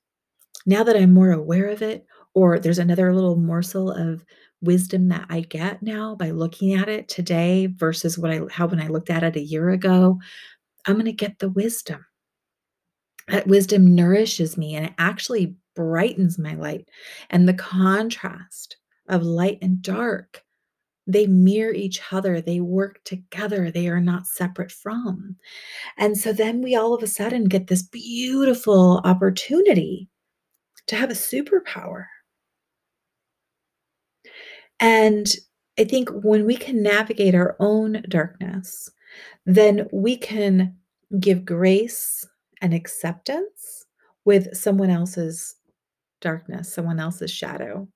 now 0.66 0.84
that 0.84 0.98
I'm 0.98 1.14
more 1.14 1.32
aware 1.32 1.70
of 1.70 1.82
it, 1.82 2.06
or 2.34 2.60
there's 2.60 2.80
another 2.80 3.16
little 3.16 3.38
morsel 3.38 3.92
of 3.92 4.26
wisdom 4.62 5.08
that 5.08 5.28
I 5.30 5.42
get 5.42 5.82
now 5.82 6.16
by 6.16 6.32
looking 6.32 6.74
at 6.74 6.90
it 6.90 7.08
today 7.08 7.68
versus 7.68 8.18
what 8.18 8.32
I 8.32 8.42
how 8.52 8.68
when 8.68 8.82
I 8.82 8.88
looked 8.88 9.10
at 9.10 9.24
it 9.24 9.38
a 9.38 9.42
year 9.42 9.70
ago, 9.70 10.20
I'm 10.86 10.96
going 10.96 11.06
to 11.06 11.14
get 11.14 11.40
the 11.40 11.50
wisdom. 11.50 12.07
That 13.28 13.48
wisdom 13.48 13.94
nourishes 13.94 14.58
me 14.58 14.76
and 14.76 14.86
it 14.86 14.94
actually 14.98 15.56
brightens 15.76 16.40
my 16.40 16.56
light. 16.56 16.90
And 17.30 17.48
the 17.48 17.54
contrast 17.54 18.78
of 19.10 19.24
light 19.24 19.60
and 19.62 19.82
dark, 19.82 20.44
they 21.06 21.28
mirror 21.28 21.74
each 21.74 22.02
other, 22.12 22.42
they 22.42 22.60
work 22.60 23.02
together, 23.04 23.70
they 23.70 23.88
are 23.88 24.02
not 24.02 24.28
separate 24.28 24.72
from. 24.72 25.36
And 25.98 26.18
so 26.18 26.34
then 26.34 26.62
we 26.62 26.76
all 26.76 26.94
of 26.94 27.04
a 27.04 27.08
sudden 27.08 27.46
get 27.46 27.68
this 27.68 27.84
beautiful 27.84 29.02
opportunity 29.04 30.10
to 30.88 30.96
have 30.96 31.10
a 31.10 31.14
superpower. 31.14 32.06
And 34.80 35.28
I 35.80 35.84
think 35.84 36.10
when 36.10 36.46
we 36.46 36.56
can 36.56 36.82
navigate 36.82 37.36
our 37.36 37.56
own 37.60 38.04
darkness, 38.10 38.90
then 39.46 39.88
we 39.92 40.18
can 40.18 40.76
give 41.20 41.46
grace 41.46 42.26
and 42.62 42.74
acceptance 42.74 43.86
with 44.26 44.56
someone 44.56 44.90
else's 44.90 45.56
darkness, 46.22 46.74
someone 46.74 47.00
else's 47.00 47.32
shadow. 47.32 47.88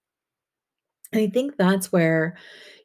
And 1.11 1.21
I 1.21 1.27
think 1.27 1.57
that's 1.57 1.91
where, 1.91 2.37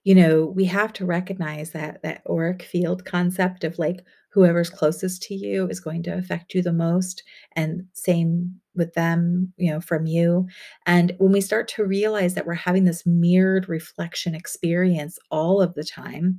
you 0.05 0.15
know, 0.15 0.47
we 0.47 0.65
have 0.65 0.93
to 0.95 1.07
recognize 1.07 1.71
that 1.71 2.03
that 2.03 2.23
auric 2.29 2.63
field 2.63 3.05
concept 3.05 3.63
of 3.63 3.79
like 3.79 4.05
whoever's 4.33 4.69
closest 4.69 5.23
to 5.23 5.35
you 5.35 5.67
is 5.69 5.81
going 5.81 6.03
to 6.03 6.15
affect 6.15 6.55
you 6.55 6.63
the 6.63 6.73
most 6.73 7.23
and 7.55 7.85
same 7.95 8.61
with 8.75 8.93
them, 8.95 9.53
you 9.57 9.71
know, 9.71 9.81
from 9.81 10.07
you. 10.07 10.47
And 10.85 11.15
when 11.19 11.33
we 11.33 11.41
start 11.41 11.69
to 11.69 11.87
realize 11.87 12.35
that 12.35 12.47
we're 12.47 12.55
having 12.55 12.85
this 12.85 13.07
mirrored 13.07 13.69
reflection 13.69 14.35
experience 14.35 15.19
all 15.31 15.63
of 15.63 15.75
the 15.75 15.85
time, 15.85 16.39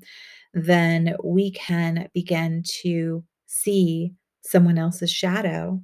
then 0.54 1.16
we 1.24 1.52
can 1.52 2.08
begin 2.14 2.64
to 2.82 3.24
see 3.48 4.14
someone 4.48 4.78
else's 4.78 5.12
shadow 5.12 5.82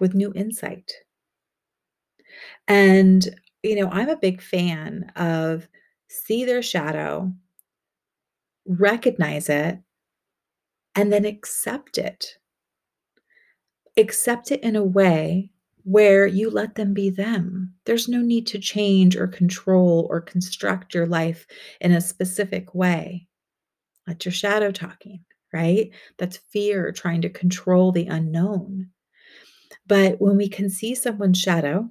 with 0.00 0.14
new 0.14 0.32
insight. 0.34 0.92
And, 2.66 3.28
you 3.62 3.76
know, 3.76 3.88
I'm 3.90 4.08
a 4.08 4.16
big 4.16 4.40
fan 4.40 5.12
of 5.16 5.68
see 6.08 6.44
their 6.44 6.62
shadow, 6.62 7.32
recognize 8.66 9.48
it, 9.48 9.78
and 10.94 11.12
then 11.12 11.24
accept 11.24 11.98
it. 11.98 12.38
Accept 13.96 14.50
it 14.50 14.62
in 14.62 14.76
a 14.76 14.84
way 14.84 15.50
where 15.84 16.26
you 16.26 16.48
let 16.48 16.76
them 16.76 16.94
be 16.94 17.10
them. 17.10 17.74
There's 17.84 18.08
no 18.08 18.20
need 18.20 18.46
to 18.48 18.58
change 18.58 19.16
or 19.16 19.26
control 19.26 20.06
or 20.10 20.20
construct 20.20 20.94
your 20.94 21.06
life 21.06 21.46
in 21.80 21.92
a 21.92 22.00
specific 22.00 22.74
way. 22.74 23.26
Let 24.06 24.24
your 24.24 24.32
shadow 24.32 24.70
talking 24.70 25.24
right? 25.52 25.90
That's 26.18 26.38
fear 26.50 26.92
trying 26.92 27.22
to 27.22 27.28
control 27.28 27.92
the 27.92 28.06
unknown. 28.06 28.88
But 29.86 30.20
when 30.20 30.36
we 30.36 30.48
can 30.48 30.70
see 30.70 30.94
someone's 30.94 31.38
shadow 31.38 31.90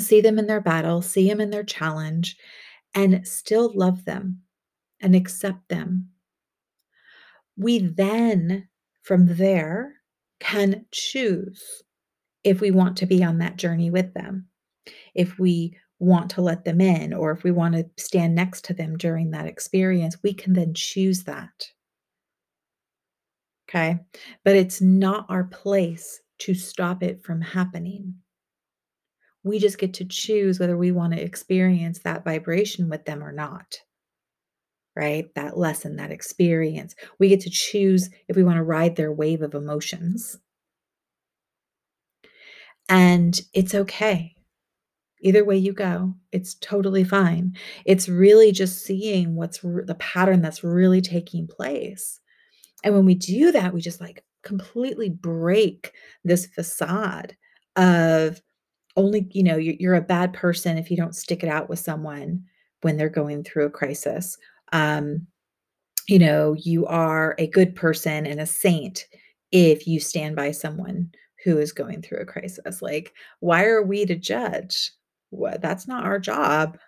see 0.00 0.20
them 0.20 0.38
in 0.38 0.46
their 0.46 0.60
battle, 0.60 1.02
see 1.02 1.28
them 1.28 1.40
in 1.40 1.50
their 1.50 1.64
challenge, 1.64 2.36
and 2.94 3.26
still 3.26 3.72
love 3.74 4.04
them 4.04 4.40
and 5.00 5.14
accept 5.14 5.68
them. 5.68 6.08
We 7.56 7.78
then, 7.78 8.68
from 9.02 9.26
there, 9.26 9.94
can 10.40 10.86
choose 10.90 11.82
if 12.42 12.60
we 12.60 12.70
want 12.70 12.96
to 12.98 13.06
be 13.06 13.24
on 13.24 13.38
that 13.38 13.56
journey 13.56 13.90
with 13.90 14.12
them, 14.14 14.46
if 15.14 15.38
we 15.38 15.76
want 15.98 16.30
to 16.32 16.42
let 16.42 16.64
them 16.64 16.80
in, 16.80 17.14
or 17.14 17.30
if 17.30 17.44
we 17.44 17.50
want 17.50 17.74
to 17.74 17.88
stand 17.96 18.34
next 18.34 18.64
to 18.66 18.74
them 18.74 18.96
during 18.96 19.30
that 19.30 19.46
experience, 19.46 20.16
we 20.22 20.34
can 20.34 20.52
then 20.52 20.74
choose 20.74 21.24
that. 21.24 21.68
Okay. 23.68 23.98
But 24.44 24.56
it's 24.56 24.80
not 24.80 25.26
our 25.28 25.44
place 25.44 26.20
to 26.40 26.54
stop 26.54 27.02
it 27.02 27.22
from 27.24 27.40
happening. 27.40 28.14
We 29.42 29.58
just 29.58 29.78
get 29.78 29.94
to 29.94 30.04
choose 30.04 30.58
whether 30.58 30.76
we 30.76 30.90
want 30.90 31.12
to 31.12 31.22
experience 31.22 32.00
that 32.00 32.24
vibration 32.24 32.88
with 32.88 33.04
them 33.04 33.22
or 33.22 33.32
not. 33.32 33.78
Right? 34.96 35.34
That 35.34 35.58
lesson, 35.58 35.96
that 35.96 36.12
experience. 36.12 36.94
We 37.18 37.28
get 37.28 37.40
to 37.40 37.50
choose 37.50 38.10
if 38.28 38.36
we 38.36 38.44
want 38.44 38.56
to 38.56 38.62
ride 38.62 38.96
their 38.96 39.12
wave 39.12 39.42
of 39.42 39.54
emotions. 39.54 40.38
And 42.88 43.38
it's 43.52 43.74
okay. 43.74 44.34
Either 45.20 45.44
way 45.44 45.56
you 45.56 45.72
go, 45.72 46.14
it's 46.32 46.54
totally 46.54 47.02
fine. 47.02 47.56
It's 47.86 48.08
really 48.08 48.52
just 48.52 48.84
seeing 48.84 49.34
what's 49.34 49.60
the 49.60 49.96
pattern 49.98 50.42
that's 50.42 50.62
really 50.62 51.00
taking 51.00 51.46
place 51.46 52.20
and 52.84 52.94
when 52.94 53.06
we 53.06 53.14
do 53.14 53.50
that, 53.50 53.72
we 53.72 53.80
just 53.80 54.00
like 54.00 54.22
completely 54.44 55.08
break 55.08 55.92
this 56.22 56.46
facade 56.46 57.36
of 57.76 58.40
only, 58.96 59.26
you 59.32 59.42
know, 59.42 59.56
you're, 59.56 59.94
a 59.94 60.00
bad 60.00 60.32
person 60.32 60.78
if 60.78 60.90
you 60.90 60.96
don't 60.96 61.16
stick 61.16 61.42
it 61.42 61.48
out 61.48 61.68
with 61.68 61.80
someone 61.80 62.44
when 62.82 62.96
they're 62.96 63.08
going 63.08 63.42
through 63.42 63.64
a 63.64 63.70
crisis. 63.70 64.36
Um, 64.72 65.26
you 66.06 66.18
know, 66.18 66.54
you 66.54 66.86
are 66.86 67.34
a 67.38 67.48
good 67.48 67.74
person 67.74 68.26
and 68.26 68.38
a 68.38 68.46
saint 68.46 69.06
if 69.50 69.86
you 69.86 69.98
stand 69.98 70.36
by 70.36 70.50
someone 70.52 71.10
who 71.42 71.58
is 71.58 71.72
going 71.72 72.02
through 72.02 72.18
a 72.18 72.26
crisis. 72.26 72.82
Like, 72.82 73.12
why 73.40 73.64
are 73.64 73.82
we 73.82 74.04
to 74.06 74.14
judge? 74.14 74.92
Well, 75.30 75.56
that's 75.60 75.88
not 75.88 76.04
our 76.04 76.18
job, 76.18 76.78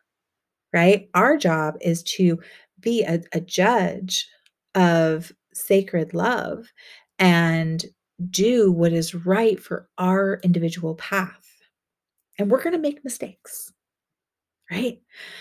right? 0.72 1.08
Our 1.14 1.36
job 1.36 1.76
is 1.80 2.02
to 2.04 2.38
be 2.78 3.02
a, 3.02 3.20
a 3.32 3.40
judge 3.40 4.28
of 4.74 5.32
sacred 5.56 6.14
love 6.14 6.72
and 7.18 7.84
do 8.30 8.72
what 8.72 8.92
is 8.92 9.14
right 9.14 9.60
for 9.60 9.88
our 9.98 10.40
individual 10.42 10.94
path. 10.94 11.48
And 12.38 12.50
we're 12.50 12.62
going 12.62 12.74
to 12.74 12.80
make 12.80 13.04
mistakes, 13.04 13.72
right? 14.70 15.00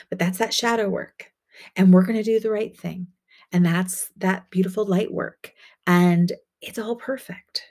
But 0.10 0.20
that's 0.20 0.38
that 0.38 0.54
shadow 0.54 0.90
work. 0.90 1.32
And 1.76 1.94
we're 1.94 2.06
going 2.06 2.18
to 2.18 2.24
do 2.24 2.40
the 2.40 2.52
right 2.52 2.78
thing. 2.78 3.08
And 3.52 3.66
that's 3.66 4.10
that 4.18 4.50
beautiful 4.50 4.86
light 4.86 5.12
work. 5.14 5.54
And 5.88 6.32
it's 6.62 6.80
all 6.80 6.96
perfect. 6.96 7.64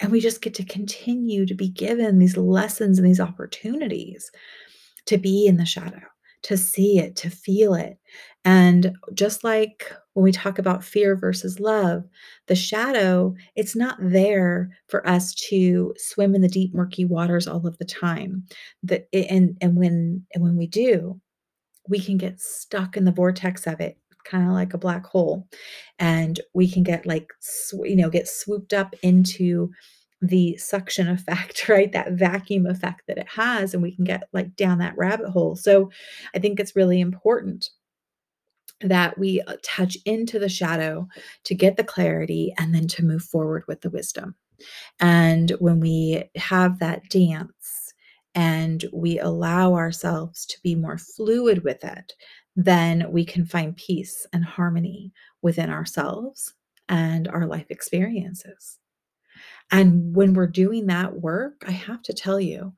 And 0.00 0.12
we 0.12 0.20
just 0.20 0.42
get 0.42 0.54
to 0.54 0.64
continue 0.64 1.44
to 1.46 1.54
be 1.54 1.68
given 1.68 2.18
these 2.18 2.36
lessons 2.36 2.98
and 2.98 3.06
these 3.06 3.20
opportunities 3.20 4.30
to 5.06 5.18
be 5.18 5.46
in 5.46 5.56
the 5.56 5.66
shadow, 5.66 6.02
to 6.42 6.56
see 6.56 6.98
it, 6.98 7.16
to 7.16 7.30
feel 7.30 7.74
it. 7.74 7.98
And 8.44 8.96
just 9.14 9.44
like 9.44 9.92
when 10.14 10.24
we 10.24 10.32
talk 10.32 10.58
about 10.58 10.84
fear 10.84 11.16
versus 11.16 11.60
love, 11.60 12.04
the 12.46 12.54
shadow, 12.54 13.34
it's 13.56 13.76
not 13.76 13.98
there 14.00 14.70
for 14.88 15.06
us 15.06 15.34
to 15.34 15.94
swim 15.96 16.34
in 16.34 16.40
the 16.40 16.48
deep 16.48 16.74
murky 16.74 17.04
waters 17.04 17.46
all 17.46 17.66
of 17.66 17.78
the 17.78 17.84
time. 17.84 18.44
The, 18.82 19.04
and 19.14 19.56
and 19.60 19.76
when 19.76 20.24
and 20.34 20.42
when 20.42 20.56
we 20.56 20.66
do, 20.66 21.20
we 21.88 22.00
can 22.00 22.16
get 22.16 22.40
stuck 22.40 22.96
in 22.96 23.04
the 23.04 23.12
vortex 23.12 23.66
of 23.66 23.80
it 23.80 23.98
kind 24.24 24.46
of 24.46 24.52
like 24.52 24.74
a 24.74 24.78
black 24.78 25.06
hole 25.06 25.48
and 25.98 26.40
we 26.52 26.70
can 26.70 26.82
get 26.82 27.06
like 27.06 27.28
you 27.84 27.96
know 27.96 28.10
get 28.10 28.28
swooped 28.28 28.74
up 28.74 28.94
into 29.02 29.70
the 30.20 30.56
suction 30.56 31.08
effect, 31.08 31.68
right? 31.68 31.92
That 31.92 32.12
vacuum 32.12 32.66
effect 32.66 33.02
that 33.06 33.18
it 33.18 33.28
has, 33.28 33.74
and 33.74 33.82
we 33.82 33.94
can 33.94 34.04
get 34.04 34.28
like 34.32 34.56
down 34.56 34.78
that 34.78 34.96
rabbit 34.96 35.30
hole. 35.30 35.56
So 35.56 35.90
I 36.34 36.38
think 36.38 36.58
it's 36.58 36.76
really 36.76 37.00
important 37.00 37.70
that 38.80 39.18
we 39.18 39.40
uh, 39.42 39.56
touch 39.62 39.96
into 40.04 40.38
the 40.38 40.48
shadow 40.48 41.08
to 41.44 41.54
get 41.54 41.76
the 41.76 41.84
clarity 41.84 42.54
and 42.58 42.74
then 42.74 42.86
to 42.86 43.04
move 43.04 43.22
forward 43.22 43.64
with 43.66 43.80
the 43.80 43.90
wisdom. 43.90 44.36
And 45.00 45.50
when 45.58 45.80
we 45.80 46.24
have 46.36 46.78
that 46.78 47.08
dance 47.08 47.92
and 48.34 48.84
we 48.92 49.18
allow 49.18 49.74
ourselves 49.74 50.46
to 50.46 50.58
be 50.62 50.74
more 50.74 50.98
fluid 50.98 51.64
with 51.64 51.82
it, 51.84 52.12
then 52.54 53.06
we 53.10 53.24
can 53.24 53.44
find 53.44 53.76
peace 53.76 54.26
and 54.32 54.44
harmony 54.44 55.12
within 55.42 55.70
ourselves 55.70 56.54
and 56.88 57.28
our 57.28 57.46
life 57.46 57.66
experiences. 57.70 58.78
And 59.70 60.14
when 60.16 60.34
we're 60.34 60.46
doing 60.46 60.86
that 60.86 61.20
work, 61.20 61.62
I 61.66 61.72
have 61.72 62.02
to 62.04 62.12
tell 62.12 62.40
you, 62.40 62.72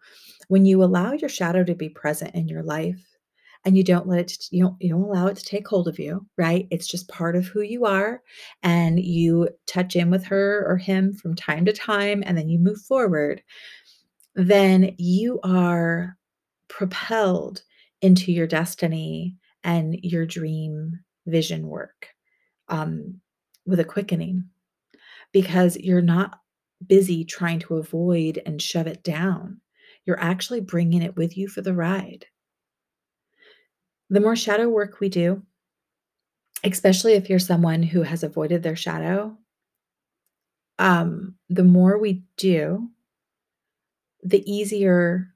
when 0.49 0.65
you 0.65 0.83
allow 0.83 1.13
your 1.13 1.29
shadow 1.29 1.63
to 1.63 1.75
be 1.75 1.89
present 1.89 2.35
in 2.35 2.49
your 2.49 2.63
life 2.65 3.01
and 3.65 3.77
you 3.77 3.85
don't 3.85 4.09
let 4.09 4.19
it 4.19 4.49
you 4.51 4.65
don't 4.65 4.77
you 4.81 4.89
don't 4.89 5.03
allow 5.03 5.27
it 5.27 5.37
to 5.37 5.45
take 5.45 5.69
hold 5.69 5.87
of 5.87 5.99
you, 5.99 6.27
right? 6.37 6.67
It's 6.71 6.89
just 6.89 7.09
part 7.09 7.37
of 7.37 7.47
who 7.47 7.61
you 7.61 7.85
are 7.85 8.23
and 8.63 8.99
you 8.99 9.49
touch 9.67 9.95
in 9.97 10.11
with 10.11 10.25
her 10.25 10.65
or 10.67 10.77
him 10.77 11.15
from 11.15 11.35
time 11.35 11.65
to 11.67 11.73
time 11.73 12.23
and 12.27 12.37
then 12.37 12.49
you 12.49 12.59
move 12.59 12.81
forward. 12.81 13.43
Then 14.35 14.95
you 14.99 15.39
are 15.45 16.17
propelled 16.69 17.63
into 18.01 18.33
your 18.33 18.47
destiny 18.47 19.37
and 19.63 19.99
your 20.03 20.25
dream 20.25 20.99
vision 21.27 21.67
work 21.69 22.09
um, 22.69 23.21
with 23.67 23.79
a 23.79 23.85
quickening 23.85 24.45
because 25.33 25.77
you're 25.77 26.01
not 26.01 26.41
busy 26.87 27.25
trying 27.25 27.59
to 27.61 27.77
avoid 27.77 28.41
and 28.47 28.61
shove 28.61 28.87
it 28.87 29.03
down. 29.03 29.61
You're 30.05 30.21
actually 30.21 30.61
bringing 30.61 31.03
it 31.03 31.17
with 31.17 31.37
you 31.37 31.49
for 31.49 31.61
the 31.61 31.75
ride. 31.75 32.27
The 34.09 34.21
more 34.21 34.37
shadow 34.37 34.69
work 34.69 34.99
we 35.01 35.09
do, 35.09 35.43
especially 36.65 37.13
if 37.13 37.31
you're 37.31 37.39
someone 37.39 37.83
who 37.83 38.03
has 38.03 38.23
avoided 38.23 38.63
their 38.63 38.77
shadow, 38.77 39.37
um, 40.79 41.35
the 41.49 41.65
more 41.65 41.99
we 41.99 42.25
do, 42.37 42.89
the 44.23 44.51
easier 44.51 45.33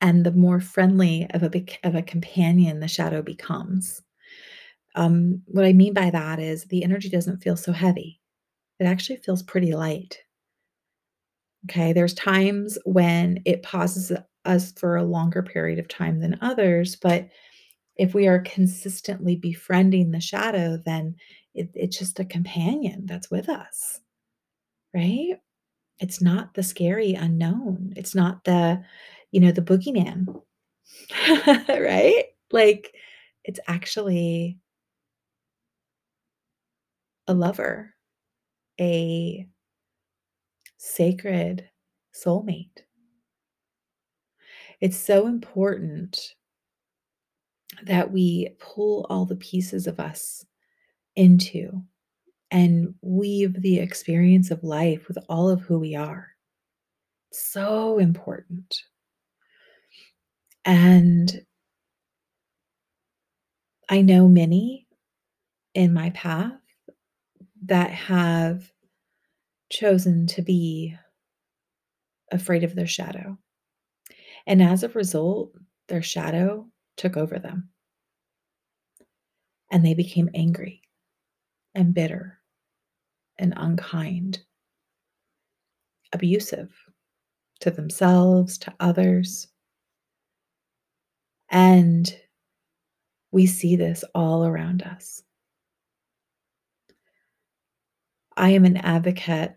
and 0.00 0.24
the 0.24 0.32
more 0.32 0.60
friendly 0.60 1.26
of 1.30 1.42
a 1.42 1.64
of 1.84 1.94
a 1.94 2.02
companion 2.02 2.80
the 2.80 2.88
shadow 2.88 3.22
becomes. 3.22 4.02
Um, 4.94 5.42
what 5.46 5.64
I 5.64 5.72
mean 5.72 5.94
by 5.94 6.10
that 6.10 6.40
is 6.40 6.64
the 6.64 6.82
energy 6.82 7.08
doesn't 7.08 7.42
feel 7.42 7.56
so 7.56 7.72
heavy. 7.72 8.20
It 8.78 8.84
actually 8.84 9.16
feels 9.18 9.42
pretty 9.42 9.74
light. 9.74 10.18
Okay, 11.68 11.92
there's 11.92 12.14
times 12.14 12.78
when 12.84 13.42
it 13.44 13.62
pauses 13.62 14.12
us 14.44 14.72
for 14.72 14.96
a 14.96 15.04
longer 15.04 15.42
period 15.42 15.78
of 15.78 15.88
time 15.88 16.20
than 16.20 16.38
others, 16.40 16.96
but 16.96 17.28
if 17.96 18.14
we 18.14 18.28
are 18.28 18.40
consistently 18.40 19.36
befriending 19.36 20.10
the 20.10 20.20
shadow, 20.20 20.78
then 20.86 21.16
it, 21.54 21.70
it's 21.74 21.98
just 21.98 22.20
a 22.20 22.24
companion 22.24 23.06
that's 23.06 23.30
with 23.30 23.48
us, 23.48 24.00
right? 24.94 25.36
It's 26.00 26.22
not 26.22 26.54
the 26.54 26.62
scary 26.64 27.14
unknown. 27.14 27.92
It's 27.96 28.14
not 28.14 28.44
the, 28.44 28.82
you 29.32 29.40
know, 29.40 29.52
the 29.52 29.62
boogeyman, 29.62 30.26
right? 31.68 32.24
Like 32.52 32.94
it's 33.44 33.60
actually 33.68 34.58
a 37.26 37.34
lover, 37.34 37.94
a 38.80 39.48
sacred 40.82 41.68
soulmate. 42.14 42.84
It's 44.80 44.96
so 44.96 45.26
important 45.26 46.34
that 47.84 48.10
we 48.10 48.56
pull 48.58 49.06
all 49.10 49.26
the 49.26 49.36
pieces 49.36 49.86
of 49.86 50.00
us 50.00 50.46
into 51.16 51.82
and 52.50 52.94
weave 53.02 53.60
the 53.60 53.78
experience 53.78 54.50
of 54.50 54.64
life 54.64 55.06
with 55.06 55.18
all 55.28 55.50
of 55.50 55.60
who 55.60 55.78
we 55.78 55.94
are. 55.94 56.28
So 57.30 57.98
important. 57.98 58.74
And 60.64 61.44
I 63.90 64.00
know 64.00 64.28
many 64.28 64.86
in 65.74 65.92
my 65.92 66.08
path 66.10 66.58
that 67.66 67.90
have 67.90 68.72
chosen 69.70 70.26
to 70.26 70.42
be 70.42 70.96
afraid 72.32 72.64
of 72.64 72.74
their 72.74 72.86
shadow. 72.86 73.38
And 74.46 74.62
as 74.62 74.82
a 74.82 74.88
result, 74.88 75.52
their 75.88 76.02
shadow 76.02 76.66
took 76.96 77.16
over 77.16 77.38
them. 77.38 77.70
And 79.70 79.84
they 79.84 79.94
became 79.94 80.28
angry 80.34 80.82
and 81.74 81.94
bitter 81.94 82.38
and 83.38 83.54
unkind, 83.56 84.40
abusive 86.12 86.72
to 87.60 87.70
themselves, 87.70 88.58
to 88.58 88.74
others. 88.80 89.48
And 91.50 92.12
we 93.30 93.46
see 93.46 93.76
this 93.76 94.02
all 94.14 94.44
around 94.44 94.82
us. 94.82 95.22
I 98.36 98.50
am 98.50 98.64
an 98.64 98.76
advocate 98.78 99.56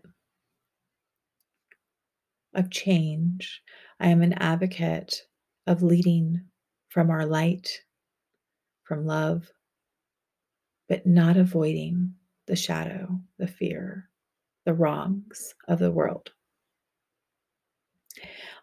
of 2.54 2.70
change. 2.70 3.62
I 4.00 4.08
am 4.08 4.22
an 4.22 4.34
advocate 4.34 5.22
of 5.66 5.82
leading 5.82 6.42
from 6.88 7.10
our 7.10 7.26
light, 7.26 7.68
from 8.84 9.06
love, 9.06 9.50
but 10.88 11.06
not 11.06 11.36
avoiding 11.36 12.14
the 12.46 12.56
shadow, 12.56 13.20
the 13.38 13.46
fear, 13.46 14.08
the 14.64 14.74
wrongs 14.74 15.54
of 15.66 15.78
the 15.78 15.90
world. 15.90 16.30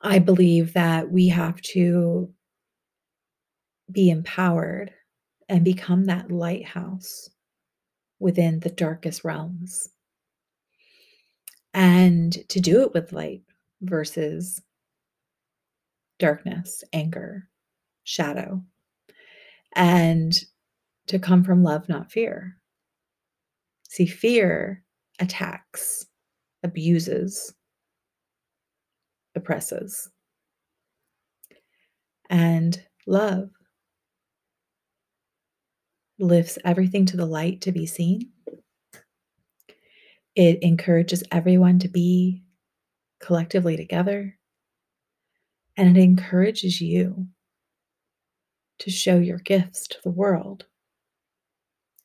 I 0.01 0.19
believe 0.19 0.73
that 0.73 1.11
we 1.11 1.27
have 1.29 1.61
to 1.61 2.33
be 3.91 4.09
empowered 4.09 4.91
and 5.49 5.65
become 5.65 6.05
that 6.05 6.31
lighthouse 6.31 7.29
within 8.19 8.59
the 8.59 8.69
darkest 8.69 9.23
realms. 9.23 9.89
And 11.73 12.37
to 12.49 12.59
do 12.59 12.81
it 12.83 12.93
with 12.93 13.13
light 13.13 13.43
versus 13.81 14.61
darkness, 16.19 16.83
anger, 16.93 17.47
shadow, 18.03 18.61
and 19.75 20.33
to 21.07 21.19
come 21.19 21.43
from 21.43 21.63
love, 21.63 21.87
not 21.89 22.11
fear. 22.11 22.57
See, 23.89 24.05
fear 24.05 24.83
attacks, 25.19 26.05
abuses, 26.63 27.53
oppresses. 29.35 30.09
And 32.29 32.81
love 33.07 33.49
lifts 36.19 36.57
everything 36.63 37.05
to 37.07 37.17
the 37.17 37.25
light 37.25 37.61
to 37.61 37.71
be 37.71 37.85
seen. 37.85 38.29
It 40.35 40.59
encourages 40.61 41.23
everyone 41.31 41.79
to 41.79 41.87
be 41.87 42.43
collectively 43.19 43.77
together. 43.77 44.37
And 45.77 45.97
it 45.97 46.01
encourages 46.01 46.81
you 46.81 47.27
to 48.79 48.89
show 48.89 49.17
your 49.17 49.39
gifts 49.39 49.87
to 49.87 49.97
the 50.03 50.09
world 50.11 50.65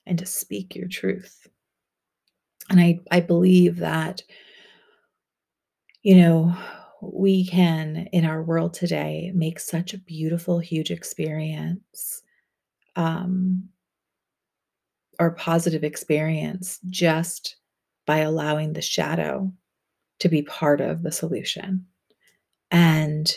and 0.07 0.19
to 0.19 0.27
speak 0.27 0.75
your 0.75 0.89
truth. 0.89 1.47
And 2.69 2.81
I, 2.81 3.01
I 3.11 3.21
believe 3.21 3.79
that, 3.79 4.23
you 6.03 6.17
know, 6.17 6.57
we 7.03 7.47
can, 7.47 8.09
in 8.13 8.25
our 8.25 8.43
world 8.43 8.75
today, 8.75 9.31
make 9.35 9.61
such 9.61 9.95
a 9.95 9.99
beautiful, 9.99 10.59
huge 10.59 10.91
experience 10.91 12.23
um, 12.97 13.69
or 15.19 15.33
positive 15.33 15.85
experience 15.85 16.79
just 16.89 17.57
by 18.07 18.19
allowing 18.19 18.73
the 18.73 18.83
shadow 18.83 19.53
to 20.21 20.29
be 20.29 20.43
part 20.43 20.81
of 20.81 21.03
the 21.03 21.13
solution 21.13 21.85
and 22.71 23.37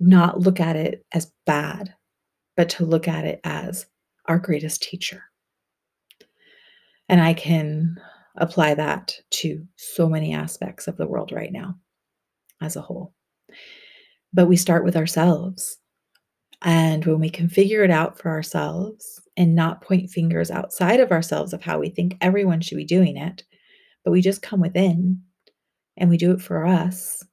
not 0.00 0.40
look 0.40 0.60
at 0.60 0.76
it 0.76 1.04
as 1.12 1.32
bad, 1.46 1.94
but 2.56 2.68
to 2.68 2.84
look 2.84 3.08
at 3.08 3.24
it 3.24 3.40
as 3.44 3.86
our 4.26 4.38
greatest 4.38 4.82
teacher. 4.82 5.22
And 7.08 7.20
I 7.20 7.32
can 7.32 7.98
apply 8.36 8.74
that 8.74 9.14
to 9.30 9.66
so 9.76 10.08
many 10.08 10.34
aspects 10.34 10.86
of 10.86 10.96
the 10.96 11.06
world 11.06 11.32
right 11.32 11.52
now 11.52 11.76
as 12.60 12.76
a 12.76 12.80
whole. 12.80 13.14
But 14.32 14.46
we 14.46 14.56
start 14.56 14.84
with 14.84 14.96
ourselves. 14.96 15.78
And 16.62 17.04
when 17.04 17.20
we 17.20 17.30
can 17.30 17.48
figure 17.48 17.82
it 17.82 17.90
out 17.90 18.18
for 18.18 18.30
ourselves 18.30 19.20
and 19.38 19.54
not 19.54 19.80
point 19.80 20.10
fingers 20.10 20.50
outside 20.50 20.98
of 20.98 21.12
ourselves 21.12 21.52
of 21.52 21.62
how 21.62 21.78
we 21.78 21.88
think 21.88 22.16
everyone 22.20 22.60
should 22.60 22.76
be 22.76 22.84
doing 22.84 23.16
it, 23.16 23.44
but 24.04 24.10
we 24.10 24.20
just 24.20 24.42
come 24.42 24.60
within 24.60 25.22
and 25.96 26.10
we 26.10 26.16
do 26.16 26.32
it 26.32 26.42
for 26.42 26.66
us, 26.66 27.24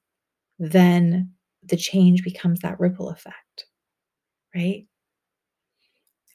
then 0.60 1.32
the 1.64 1.76
change 1.76 2.22
becomes 2.22 2.60
that 2.60 2.78
ripple 2.78 3.10
effect, 3.10 3.66
right? 4.54 4.86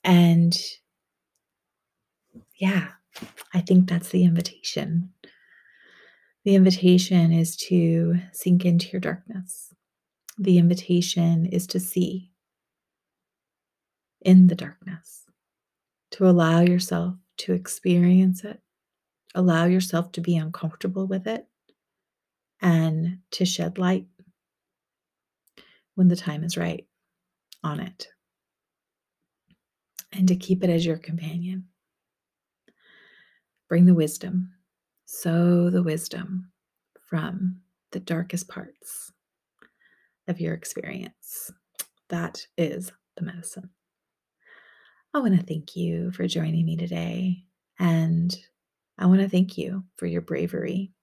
And 0.03 0.60
yeah, 2.60 2.89
I 3.53 3.62
think 3.62 3.89
that's 3.89 4.10
the 4.10 4.25
invitation. 4.25 5.13
The 6.43 6.55
invitation 6.55 7.31
is 7.31 7.55
to 7.67 8.15
sink 8.34 8.65
into 8.65 8.89
your 8.89 8.99
darkness. 8.99 9.73
The 10.38 10.57
invitation 10.57 11.45
is 11.45 11.65
to 11.67 11.79
see 11.79 12.31
in 14.21 14.47
the 14.47 14.55
darkness, 14.55 15.20
to 16.12 16.28
allow 16.28 16.62
yourself 16.62 17.15
to 17.38 17.54
experience 17.54 18.43
it, 18.43 18.60
allow 19.34 19.65
yourself 19.65 20.12
to 20.13 20.21
be 20.21 20.38
uncomfortable 20.38 21.08
with 21.08 21.28
it, 21.28 21.47
and 22.62 23.19
to 23.32 23.45
shed 23.45 23.78
light 23.78 24.06
when 25.95 26.08
the 26.08 26.15
time 26.15 26.43
is 26.43 26.58
right 26.58 26.86
on 27.63 27.80
it, 27.80 28.08
and 30.12 30.28
to 30.28 30.36
keep 30.36 30.63
it 30.63 30.69
as 30.69 30.86
your 30.86 30.97
companion. 30.97 31.67
Bring 33.69 33.86
the 33.86 33.93
wisdom, 33.93 34.52
sow 35.06 35.69
the 35.69 35.84
wisdom 35.84 36.52
from 37.08 37.62
the 37.91 38.00
darkest 38.00 38.47
parts 38.47 39.12
of 40.28 40.39
your 40.39 40.54
experience. 40.54 41.52
That 42.10 42.45
is 42.58 42.91
the 43.15 43.24
medicine. 43.24 43.69
I 45.13 45.19
want 45.19 45.38
to 45.38 45.45
thank 45.45 45.76
you 45.76 46.12
for 46.12 46.26
joining 46.28 46.65
me 46.65 46.78
today. 46.78 47.43
And 47.80 48.34
I 48.97 49.08
want 49.08 49.19
to 49.21 49.30
thank 49.30 49.58
you 49.58 49.84
for 49.97 50.06
your 50.06 50.21
bravery 50.21 50.93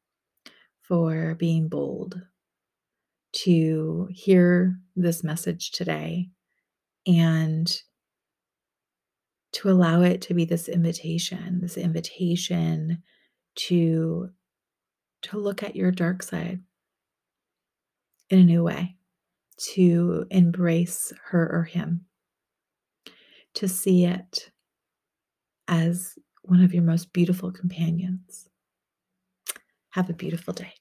for 0.82 1.34
being 1.34 1.68
bold 1.68 2.20
to 3.32 4.08
hear 4.10 4.78
this 4.96 5.22
message 5.22 5.72
today 5.72 6.30
and 7.06 7.82
to 9.52 9.70
allow 9.70 10.00
it 10.02 10.22
to 10.22 10.34
be 10.34 10.44
this 10.46 10.68
invitation, 10.68 11.60
this 11.60 11.76
invitation 11.76 13.02
to 13.56 14.30
to 15.20 15.36
look 15.36 15.64
at 15.64 15.74
your 15.74 15.90
dark 15.90 16.22
side 16.22 16.60
in 18.30 18.38
a 18.38 18.44
new 18.44 18.62
way, 18.62 18.96
to 19.56 20.24
embrace 20.30 21.12
her 21.24 21.50
or 21.52 21.64
him, 21.64 22.06
to 23.54 23.68
see 23.68 24.04
it 24.04 24.50
as 25.66 26.14
one 26.42 26.62
of 26.62 26.72
your 26.72 26.82
most 26.82 27.12
beautiful 27.12 27.52
companions. 27.52 28.48
Have 29.90 30.10
a 30.10 30.14
beautiful 30.14 30.54
day. 30.54 30.72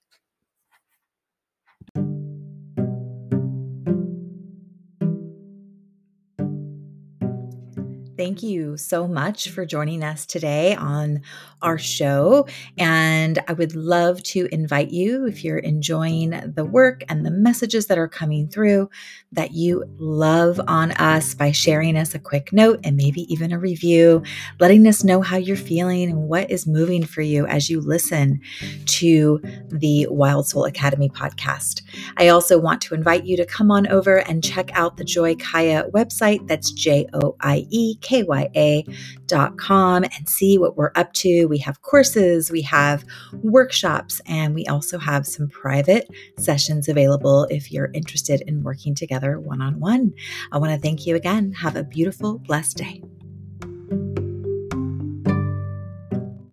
Thank 8.27 8.43
you 8.43 8.75
so 8.75 9.07
much 9.07 9.51
for 9.51 9.65
joining 9.65 10.03
us 10.03 10.25
today 10.25 10.75
on 10.75 11.21
our 11.61 11.77
show. 11.77 12.45
And 12.77 13.39
I 13.47 13.53
would 13.53 13.73
love 13.73 14.21
to 14.23 14.49
invite 14.51 14.91
you, 14.91 15.25
if 15.25 15.45
you're 15.45 15.57
enjoying 15.57 16.31
the 16.53 16.65
work 16.65 17.03
and 17.07 17.25
the 17.25 17.31
messages 17.31 17.87
that 17.87 17.97
are 17.97 18.09
coming 18.09 18.49
through, 18.49 18.89
that 19.31 19.53
you 19.53 19.85
love 19.97 20.59
on 20.67 20.91
us 20.91 21.33
by 21.35 21.51
sharing 21.51 21.95
us 21.95 22.13
a 22.13 22.19
quick 22.19 22.51
note 22.51 22.81
and 22.83 22.97
maybe 22.97 23.21
even 23.33 23.53
a 23.53 23.59
review, 23.59 24.21
letting 24.59 24.85
us 24.87 25.05
know 25.05 25.21
how 25.21 25.37
you're 25.37 25.55
feeling 25.55 26.09
and 26.09 26.27
what 26.27 26.51
is 26.51 26.67
moving 26.67 27.05
for 27.05 27.21
you 27.21 27.47
as 27.47 27.69
you 27.69 27.79
listen 27.79 28.41
to 28.85 29.39
the 29.69 30.05
Wild 30.09 30.47
Soul 30.47 30.65
Academy 30.65 31.09
podcast. 31.09 31.81
I 32.17 32.27
also 32.27 32.59
want 32.59 32.81
to 32.81 32.93
invite 32.93 33.25
you 33.25 33.37
to 33.37 33.45
come 33.45 33.71
on 33.71 33.87
over 33.87 34.17
and 34.17 34.43
check 34.43 34.69
out 34.73 34.97
the 34.97 35.05
Joie 35.05 35.35
Kaya 35.35 35.85
website. 35.93 36.45
That's 36.47 36.71
J 36.71 37.07
O 37.13 37.35
I 37.39 37.65
E 37.69 37.95
kya.com 38.23 40.03
and 40.03 40.29
see 40.29 40.57
what 40.57 40.77
we're 40.77 40.91
up 40.95 41.13
to. 41.13 41.45
We 41.45 41.57
have 41.59 41.81
courses, 41.81 42.51
we 42.51 42.61
have 42.63 43.05
workshops, 43.33 44.21
and 44.25 44.53
we 44.53 44.65
also 44.67 44.97
have 44.97 45.25
some 45.25 45.47
private 45.49 46.07
sessions 46.37 46.89
available 46.89 47.47
if 47.49 47.71
you're 47.71 47.91
interested 47.93 48.41
in 48.41 48.63
working 48.63 48.95
together 48.95 49.39
one 49.39 49.61
on 49.61 49.79
one. 49.79 50.13
I 50.51 50.57
want 50.57 50.73
to 50.73 50.79
thank 50.79 51.05
you 51.05 51.15
again. 51.15 51.51
Have 51.53 51.75
a 51.75 51.83
beautiful, 51.83 52.39
blessed 52.39 52.77
day. 52.77 53.03